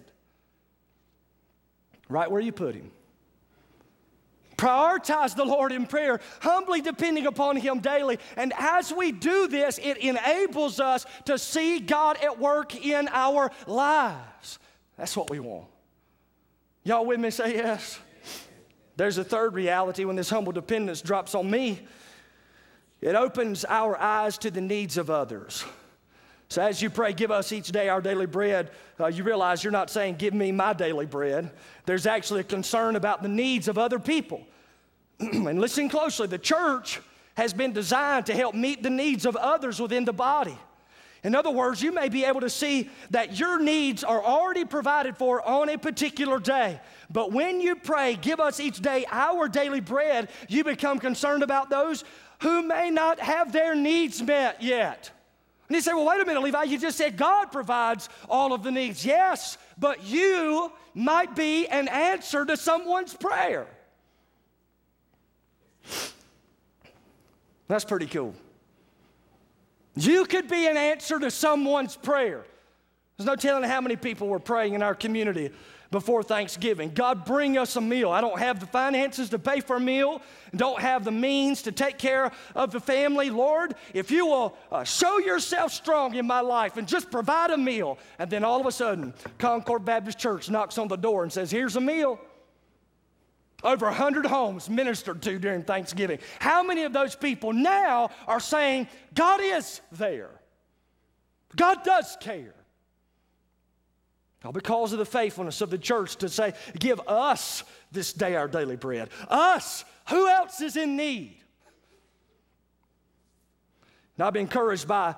Right 2.10 2.30
where 2.30 2.42
you 2.42 2.52
put 2.52 2.76
him. 2.76 2.92
Prioritize 4.60 5.38
the 5.38 5.46
Lord 5.46 5.72
in 5.72 5.86
prayer, 5.86 6.20
humbly 6.42 6.82
depending 6.82 7.26
upon 7.26 7.56
Him 7.56 7.80
daily. 7.80 8.20
And 8.36 8.52
as 8.58 8.92
we 8.92 9.14
do 9.14 9.48
this, 9.48 9.80
it 9.82 9.96
enables 10.00 10.82
us 10.82 11.06
to 11.26 11.38
see 11.38 11.80
God 11.80 12.18
at 12.22 12.40
work 12.40 12.76
in 12.76 13.08
our 13.08 13.52
lives. 13.68 14.60
That's 14.98 15.16
what 15.16 15.30
we 15.30 15.40
want. 15.40 15.68
Y'all 16.84 17.06
with 17.06 17.22
me? 17.22 17.30
Say 17.30 17.56
yes. 17.56 18.00
There's 18.98 19.18
a 19.18 19.24
third 19.24 19.54
reality 19.54 20.04
when 20.04 20.18
this 20.18 20.30
humble 20.30 20.52
dependence 20.52 21.02
drops 21.02 21.36
on 21.36 21.50
me. 21.50 21.80
It 23.00 23.16
opens 23.16 23.64
our 23.64 23.98
eyes 23.98 24.38
to 24.40 24.52
the 24.52 24.60
needs 24.60 24.98
of 24.98 25.10
others. 25.10 25.64
So, 26.50 26.64
as 26.64 26.82
you 26.82 26.90
pray, 26.90 27.14
give 27.14 27.30
us 27.30 27.52
each 27.52 27.72
day 27.72 27.90
our 27.90 28.02
daily 28.02 28.26
bread, 28.26 28.72
uh, 29.00 29.06
you 29.06 29.24
realize 29.24 29.64
you're 29.64 29.72
not 29.72 29.92
saying, 29.92 30.16
Give 30.16 30.34
me 30.34 30.52
my 30.52 30.74
daily 30.74 31.06
bread. 31.06 31.52
There's 31.86 32.08
actually 32.08 32.42
a 32.42 32.46
concern 32.46 32.96
about 32.96 33.22
the 33.22 33.30
needs 33.30 33.68
of 33.68 33.78
other 33.78 34.00
people. 34.00 34.46
and 35.20 35.62
listen 35.62 35.90
closely 35.90 36.28
the 36.28 36.40
church 36.40 37.02
has 37.36 37.54
been 37.54 37.72
designed 37.72 38.26
to 38.26 38.36
help 38.36 38.56
meet 38.56 38.82
the 38.82 38.90
needs 38.90 39.26
of 39.26 39.36
others 39.36 39.80
within 39.80 40.06
the 40.06 40.14
body. 40.14 40.58
In 41.24 41.36
other 41.36 41.52
words, 41.52 41.82
you 41.84 41.92
may 41.92 42.10
be 42.10 42.26
able 42.26 42.42
to 42.42 42.50
see 42.50 42.90
that 43.12 43.38
your 43.38 43.60
needs 43.60 44.04
are 44.04 44.24
already 44.24 44.66
provided 44.66 45.18
for 45.18 45.46
on 45.46 45.70
a 45.70 45.78
particular 45.78 46.40
day. 46.40 46.80
But 47.12 47.32
when 47.32 47.62
you 47.62 47.76
pray, 47.76 48.16
give 48.16 48.40
us 48.40 48.60
each 48.60 48.82
day 48.82 49.06
our 49.12 49.50
daily 49.50 49.82
bread, 49.82 50.30
you 50.48 50.64
become 50.64 50.98
concerned 50.98 51.44
about 51.44 51.70
those 51.70 52.06
who 52.42 52.64
may 52.64 52.90
not 52.90 53.20
have 53.20 53.52
their 53.52 53.76
needs 53.76 54.22
met 54.22 54.64
yet. 54.64 55.12
And 55.70 55.76
you 55.76 55.82
say, 55.82 55.94
well, 55.94 56.08
wait 56.08 56.20
a 56.20 56.26
minute, 56.26 56.42
Levi, 56.42 56.64
you 56.64 56.80
just 56.80 56.98
said 56.98 57.16
God 57.16 57.52
provides 57.52 58.10
all 58.28 58.54
of 58.54 58.64
the 58.64 58.72
needs. 58.72 59.06
Yes, 59.06 59.60
but 59.78 60.04
you 60.04 60.72
might 60.96 61.36
be 61.36 61.68
an 61.68 61.88
answer 61.88 62.44
to 62.44 62.58
someone's 62.58 63.14
prayer. 63.14 63.68
That's 67.68 67.86
pretty 67.86 68.08
cool. 68.08 68.34
You 69.96 70.26
could 70.26 70.48
be 70.48 70.66
an 70.66 70.76
answer 70.76 71.20
to 71.20 71.30
someone's 71.30 71.96
prayer. 71.96 72.46
There's 73.18 73.28
no 73.28 73.36
telling 73.36 73.70
how 73.70 73.80
many 73.80 73.96
people 73.96 74.28
were 74.28 74.40
praying 74.40 74.74
in 74.74 74.82
our 74.82 74.96
community 74.96 75.52
before 75.92 76.22
Thanksgiving. 76.22 76.92
God, 76.94 77.26
bring 77.26 77.58
us 77.58 77.76
a 77.76 77.82
meal. 77.82 78.12
I 78.12 78.22
don't 78.22 78.40
have 78.40 78.60
the 78.60 78.66
finances 78.68 79.30
to 79.30 79.40
pay 79.40 79.60
for 79.60 79.78
a 79.78 79.80
meal, 79.80 80.22
don't 80.56 80.80
have 80.80 81.04
the 81.04 81.12
means 81.12 81.64
to 81.64 81.72
take 81.72 81.98
care 81.98 82.32
of 82.56 82.72
the 82.72 82.80
family. 82.80 83.30
Lord, 83.30 83.76
if 83.94 84.12
you 84.12 84.28
will 84.28 84.58
uh, 84.72 84.84
show 84.84 85.20
yourself 85.20 85.72
strong 85.72 86.16
in 86.16 86.28
my 86.28 86.42
life 86.42 86.78
and 86.78 86.88
just 86.88 87.12
provide 87.12 87.52
a 87.52 87.58
meal. 87.58 87.98
And 88.20 88.30
then 88.30 88.44
all 88.44 88.60
of 88.60 88.66
a 88.66 88.72
sudden, 88.72 89.14
Concord 89.38 89.86
Baptist 89.86 90.20
Church 90.20 90.50
knocks 90.50 90.78
on 90.78 90.88
the 90.88 90.96
door 90.96 91.24
and 91.24 91.32
says, 91.32 91.52
Here's 91.52 91.76
a 91.76 91.82
meal. 91.82 92.20
Over 93.64 93.88
100 93.88 94.26
homes 94.26 94.70
ministered 94.70 95.22
to 95.24 95.38
during 95.38 95.64
Thanksgiving. 95.64 96.20
How 96.40 96.64
many 96.64 96.84
of 96.84 96.94
those 96.94 97.16
people 97.16 97.52
now 97.52 98.10
are 98.26 98.40
saying, 98.40 98.88
God 99.14 99.42
is 99.42 99.82
there? 99.92 100.30
God 101.56 101.84
does 101.84 102.16
care. 102.22 102.54
Because 104.54 104.94
of 104.94 105.00
the 105.00 105.06
faithfulness 105.06 105.60
of 105.62 105.70
the 105.70 105.78
church 105.78 106.16
to 106.18 106.30
say, 106.30 106.54
give 106.78 107.02
us 107.08 107.64
this 107.92 108.14
day 108.14 108.36
our 108.36 108.48
daily 108.48 108.78
bread. 108.78 109.10
Us, 109.28 109.84
who 110.10 110.28
else 110.28 110.62
is 110.62 110.78
in 110.78 110.96
need? 110.96 111.36
Now, 114.18 114.28
I've 114.28 114.34
been 114.34 114.44
encouraged 114.44 114.88
by 114.88 115.16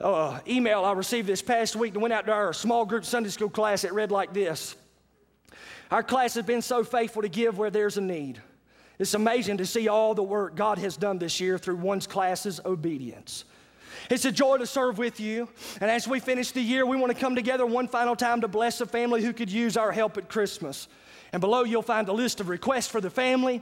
uh, 0.00 0.40
email 0.46 0.84
I 0.84 0.92
received 0.92 1.28
this 1.28 1.42
past 1.42 1.76
week 1.76 1.92
that 1.94 2.00
went 2.00 2.12
out 2.12 2.26
to 2.26 2.32
our 2.32 2.52
small 2.52 2.84
group 2.84 3.04
Sunday 3.04 3.30
school 3.30 3.50
class. 3.50 3.84
It 3.84 3.92
read 3.92 4.10
like 4.10 4.32
this 4.32 4.76
Our 5.90 6.02
class 6.02 6.34
has 6.34 6.44
been 6.44 6.62
so 6.62 6.84
faithful 6.84 7.22
to 7.22 7.28
give 7.28 7.58
where 7.58 7.70
there's 7.70 7.98
a 7.98 8.00
need. 8.00 8.40
It's 8.98 9.14
amazing 9.14 9.56
to 9.56 9.66
see 9.66 9.88
all 9.88 10.14
the 10.14 10.22
work 10.22 10.54
God 10.54 10.78
has 10.78 10.96
done 10.96 11.18
this 11.18 11.40
year 11.40 11.58
through 11.58 11.76
one's 11.76 12.06
class's 12.06 12.60
obedience. 12.64 13.44
It's 14.10 14.24
a 14.24 14.32
joy 14.32 14.58
to 14.58 14.66
serve 14.66 14.98
with 14.98 15.20
you. 15.20 15.48
And 15.80 15.90
as 15.90 16.06
we 16.06 16.20
finish 16.20 16.52
the 16.52 16.60
year, 16.60 16.86
we 16.86 16.96
want 16.96 17.12
to 17.12 17.18
come 17.18 17.34
together 17.34 17.66
one 17.66 17.88
final 17.88 18.16
time 18.16 18.40
to 18.42 18.48
bless 18.48 18.80
a 18.80 18.86
family 18.86 19.22
who 19.22 19.32
could 19.32 19.50
use 19.50 19.76
our 19.76 19.92
help 19.92 20.18
at 20.18 20.28
Christmas. 20.28 20.88
And 21.32 21.40
below, 21.40 21.64
you'll 21.64 21.82
find 21.82 22.08
a 22.08 22.12
list 22.12 22.40
of 22.40 22.48
requests 22.48 22.88
for 22.88 23.00
the 23.00 23.10
family. 23.10 23.56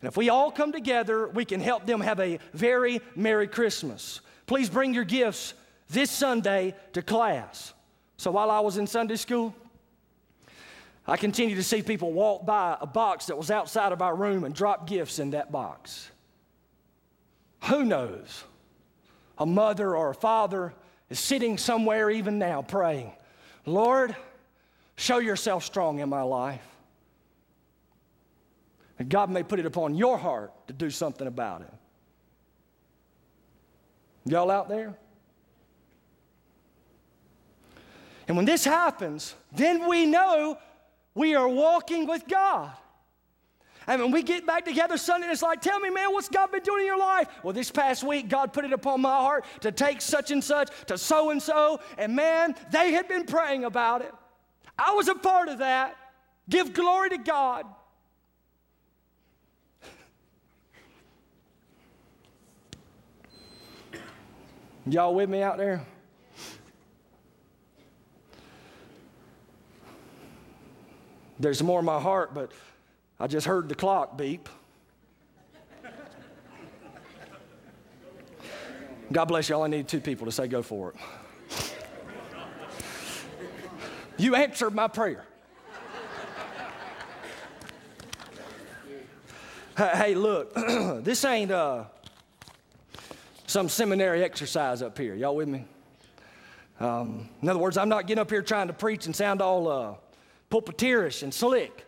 And 0.00 0.08
if 0.08 0.16
we 0.16 0.28
all 0.28 0.50
come 0.50 0.72
together, 0.72 1.28
we 1.28 1.44
can 1.44 1.60
help 1.60 1.86
them 1.86 2.00
have 2.00 2.20
a 2.20 2.38
very 2.52 3.00
Merry 3.14 3.46
Christmas. 3.46 4.20
Please 4.46 4.68
bring 4.68 4.92
your 4.94 5.04
gifts 5.04 5.54
this 5.88 6.10
Sunday 6.10 6.74
to 6.92 7.02
class. 7.02 7.72
So 8.16 8.30
while 8.30 8.50
I 8.50 8.60
was 8.60 8.76
in 8.76 8.86
Sunday 8.86 9.16
school, 9.16 9.54
I 11.06 11.16
continued 11.16 11.56
to 11.56 11.62
see 11.62 11.82
people 11.82 12.12
walk 12.12 12.46
by 12.46 12.76
a 12.80 12.86
box 12.86 13.26
that 13.26 13.36
was 13.36 13.50
outside 13.50 13.92
of 13.92 14.00
our 14.00 14.14
room 14.14 14.44
and 14.44 14.54
drop 14.54 14.86
gifts 14.86 15.18
in 15.18 15.30
that 15.30 15.52
box. 15.52 16.10
Who 17.64 17.84
knows? 17.84 18.44
A 19.38 19.46
mother 19.46 19.96
or 19.96 20.10
a 20.10 20.14
father 20.14 20.74
is 21.10 21.18
sitting 21.18 21.58
somewhere 21.58 22.10
even 22.10 22.38
now 22.38 22.62
praying, 22.62 23.12
Lord, 23.66 24.14
show 24.96 25.18
yourself 25.18 25.64
strong 25.64 25.98
in 25.98 26.08
my 26.08 26.22
life. 26.22 26.62
And 28.98 29.08
God 29.08 29.30
may 29.30 29.42
put 29.42 29.58
it 29.58 29.66
upon 29.66 29.94
your 29.94 30.16
heart 30.16 30.52
to 30.68 30.72
do 30.72 30.88
something 30.90 31.26
about 31.26 31.62
it. 31.62 31.72
Y'all 34.26 34.50
out 34.50 34.68
there? 34.68 34.94
And 38.26 38.36
when 38.36 38.46
this 38.46 38.64
happens, 38.64 39.34
then 39.52 39.88
we 39.88 40.06
know 40.06 40.58
we 41.14 41.34
are 41.34 41.48
walking 41.48 42.06
with 42.06 42.26
God. 42.26 42.72
And 43.86 44.00
when 44.00 44.10
we 44.10 44.22
get 44.22 44.46
back 44.46 44.64
together 44.64 44.96
Sunday, 44.96 45.28
it's 45.28 45.42
like, 45.42 45.60
tell 45.60 45.78
me, 45.78 45.90
man, 45.90 46.12
what's 46.12 46.28
God 46.28 46.50
been 46.50 46.62
doing 46.62 46.80
in 46.80 46.86
your 46.86 46.98
life? 46.98 47.28
Well, 47.42 47.52
this 47.52 47.70
past 47.70 48.02
week, 48.02 48.28
God 48.28 48.52
put 48.52 48.64
it 48.64 48.72
upon 48.72 49.00
my 49.00 49.16
heart 49.16 49.44
to 49.60 49.72
take 49.72 50.00
such 50.00 50.30
and 50.30 50.42
such 50.42 50.70
to 50.86 50.96
so 50.96 51.30
and 51.30 51.42
so. 51.42 51.80
And 51.98 52.16
man, 52.16 52.54
they 52.70 52.92
had 52.92 53.08
been 53.08 53.24
praying 53.24 53.64
about 53.64 54.02
it. 54.02 54.12
I 54.78 54.92
was 54.94 55.08
a 55.08 55.14
part 55.14 55.48
of 55.48 55.58
that. 55.58 55.96
Give 56.48 56.72
glory 56.72 57.10
to 57.10 57.18
God. 57.18 57.66
Y'all 64.86 65.14
with 65.14 65.30
me 65.30 65.42
out 65.42 65.56
there? 65.56 65.84
There's 71.38 71.62
more 71.62 71.80
in 71.80 71.84
my 71.84 71.98
heart, 71.98 72.34
but 72.34 72.52
I 73.18 73.26
just 73.26 73.46
heard 73.46 73.68
the 73.68 73.74
clock 73.74 74.16
beep. 74.16 74.48
God 79.12 79.26
bless 79.26 79.48
you. 79.48 79.54
All 79.54 79.62
I 79.62 79.68
need 79.68 79.86
two 79.86 80.00
people 80.00 80.26
to 80.26 80.32
say 80.32 80.48
go 80.48 80.62
for 80.62 80.90
it. 80.90 80.96
You 84.16 84.34
answered 84.34 84.74
my 84.74 84.88
prayer. 84.88 85.24
hey, 89.76 90.14
look, 90.14 90.54
this 91.04 91.24
ain't 91.24 91.50
uh, 91.50 91.84
some 93.46 93.68
seminary 93.68 94.22
exercise 94.22 94.82
up 94.82 94.96
here. 94.96 95.14
Y'all 95.14 95.34
with 95.34 95.48
me? 95.48 95.64
Um, 96.80 97.28
in 97.42 97.48
other 97.48 97.58
words, 97.58 97.76
I'm 97.76 97.88
not 97.88 98.06
getting 98.06 98.20
up 98.20 98.30
here 98.30 98.42
trying 98.42 98.68
to 98.68 98.72
preach 98.72 99.06
and 99.06 99.14
sound 99.14 99.42
all 99.42 99.68
uh, 99.68 99.94
pulpiteerish 100.50 101.22
and 101.22 101.32
slick. 101.32 101.84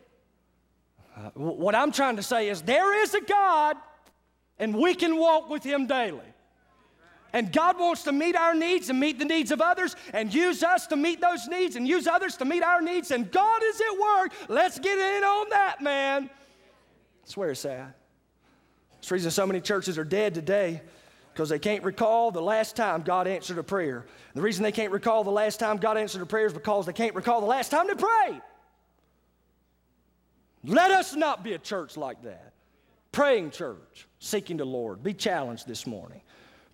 Uh, 1.16 1.30
what 1.34 1.74
I'm 1.74 1.92
trying 1.92 2.16
to 2.16 2.22
say 2.22 2.48
is 2.48 2.62
there 2.62 3.02
is 3.02 3.14
a 3.14 3.22
God, 3.22 3.76
and 4.58 4.76
we 4.76 4.94
can 4.94 5.16
walk 5.16 5.48
with 5.48 5.64
Him 5.64 5.86
daily. 5.86 6.20
And 7.32 7.52
God 7.52 7.78
wants 7.78 8.04
to 8.04 8.12
meet 8.12 8.36
our 8.36 8.54
needs 8.54 8.88
and 8.88 9.00
meet 9.00 9.18
the 9.18 9.24
needs 9.24 9.50
of 9.50 9.60
others 9.60 9.96
and 10.12 10.32
use 10.32 10.62
us 10.62 10.86
to 10.88 10.96
meet 10.96 11.20
those 11.20 11.46
needs 11.48 11.76
and 11.76 11.86
use 11.86 12.06
others 12.06 12.36
to 12.36 12.44
meet 12.44 12.62
our 12.62 12.80
needs. 12.80 13.10
And 13.10 13.30
God 13.30 13.62
is 13.62 13.80
at 13.80 13.98
work. 13.98 14.32
Let's 14.48 14.78
get 14.78 14.96
in 14.96 15.24
on 15.24 15.50
that, 15.50 15.82
man. 15.82 16.30
That's 17.22 17.36
where 17.36 17.50
it's 17.50 17.64
at. 17.64 17.94
That's 18.94 19.08
the 19.08 19.14
reason 19.14 19.30
so 19.30 19.46
many 19.46 19.60
churches 19.60 19.98
are 19.98 20.04
dead 20.04 20.34
today 20.34 20.80
because 21.32 21.50
they 21.50 21.58
can't 21.58 21.84
recall 21.84 22.30
the 22.30 22.40
last 22.40 22.76
time 22.76 23.02
God 23.02 23.26
answered 23.26 23.58
a 23.58 23.62
prayer. 23.62 24.06
The 24.34 24.40
reason 24.40 24.62
they 24.62 24.72
can't 24.72 24.92
recall 24.92 25.22
the 25.22 25.30
last 25.30 25.60
time 25.60 25.76
God 25.76 25.98
answered 25.98 26.22
a 26.22 26.26
prayer 26.26 26.46
is 26.46 26.54
because 26.54 26.86
they 26.86 26.94
can't 26.94 27.14
recall 27.14 27.40
the 27.40 27.46
last 27.46 27.70
time 27.70 27.86
they 27.86 27.94
prayed. 27.94 28.40
Let 30.66 30.90
us 30.90 31.14
not 31.14 31.44
be 31.44 31.52
a 31.52 31.58
church 31.58 31.96
like 31.96 32.22
that. 32.22 32.52
Praying 33.12 33.52
church, 33.52 34.06
seeking 34.18 34.56
the 34.56 34.64
Lord. 34.64 35.02
Be 35.02 35.14
challenged 35.14 35.66
this 35.66 35.86
morning. 35.86 36.20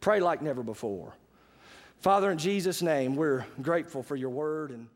Pray 0.01 0.19
like 0.19 0.41
never 0.41 0.63
before. 0.63 1.15
Father, 2.01 2.31
in 2.31 2.39
Jesus' 2.39 2.83
name, 2.83 3.15
we're 3.15 3.45
grateful 3.61 4.03
for 4.03 4.17
your 4.17 4.31
word 4.31 4.71
and 4.71 4.89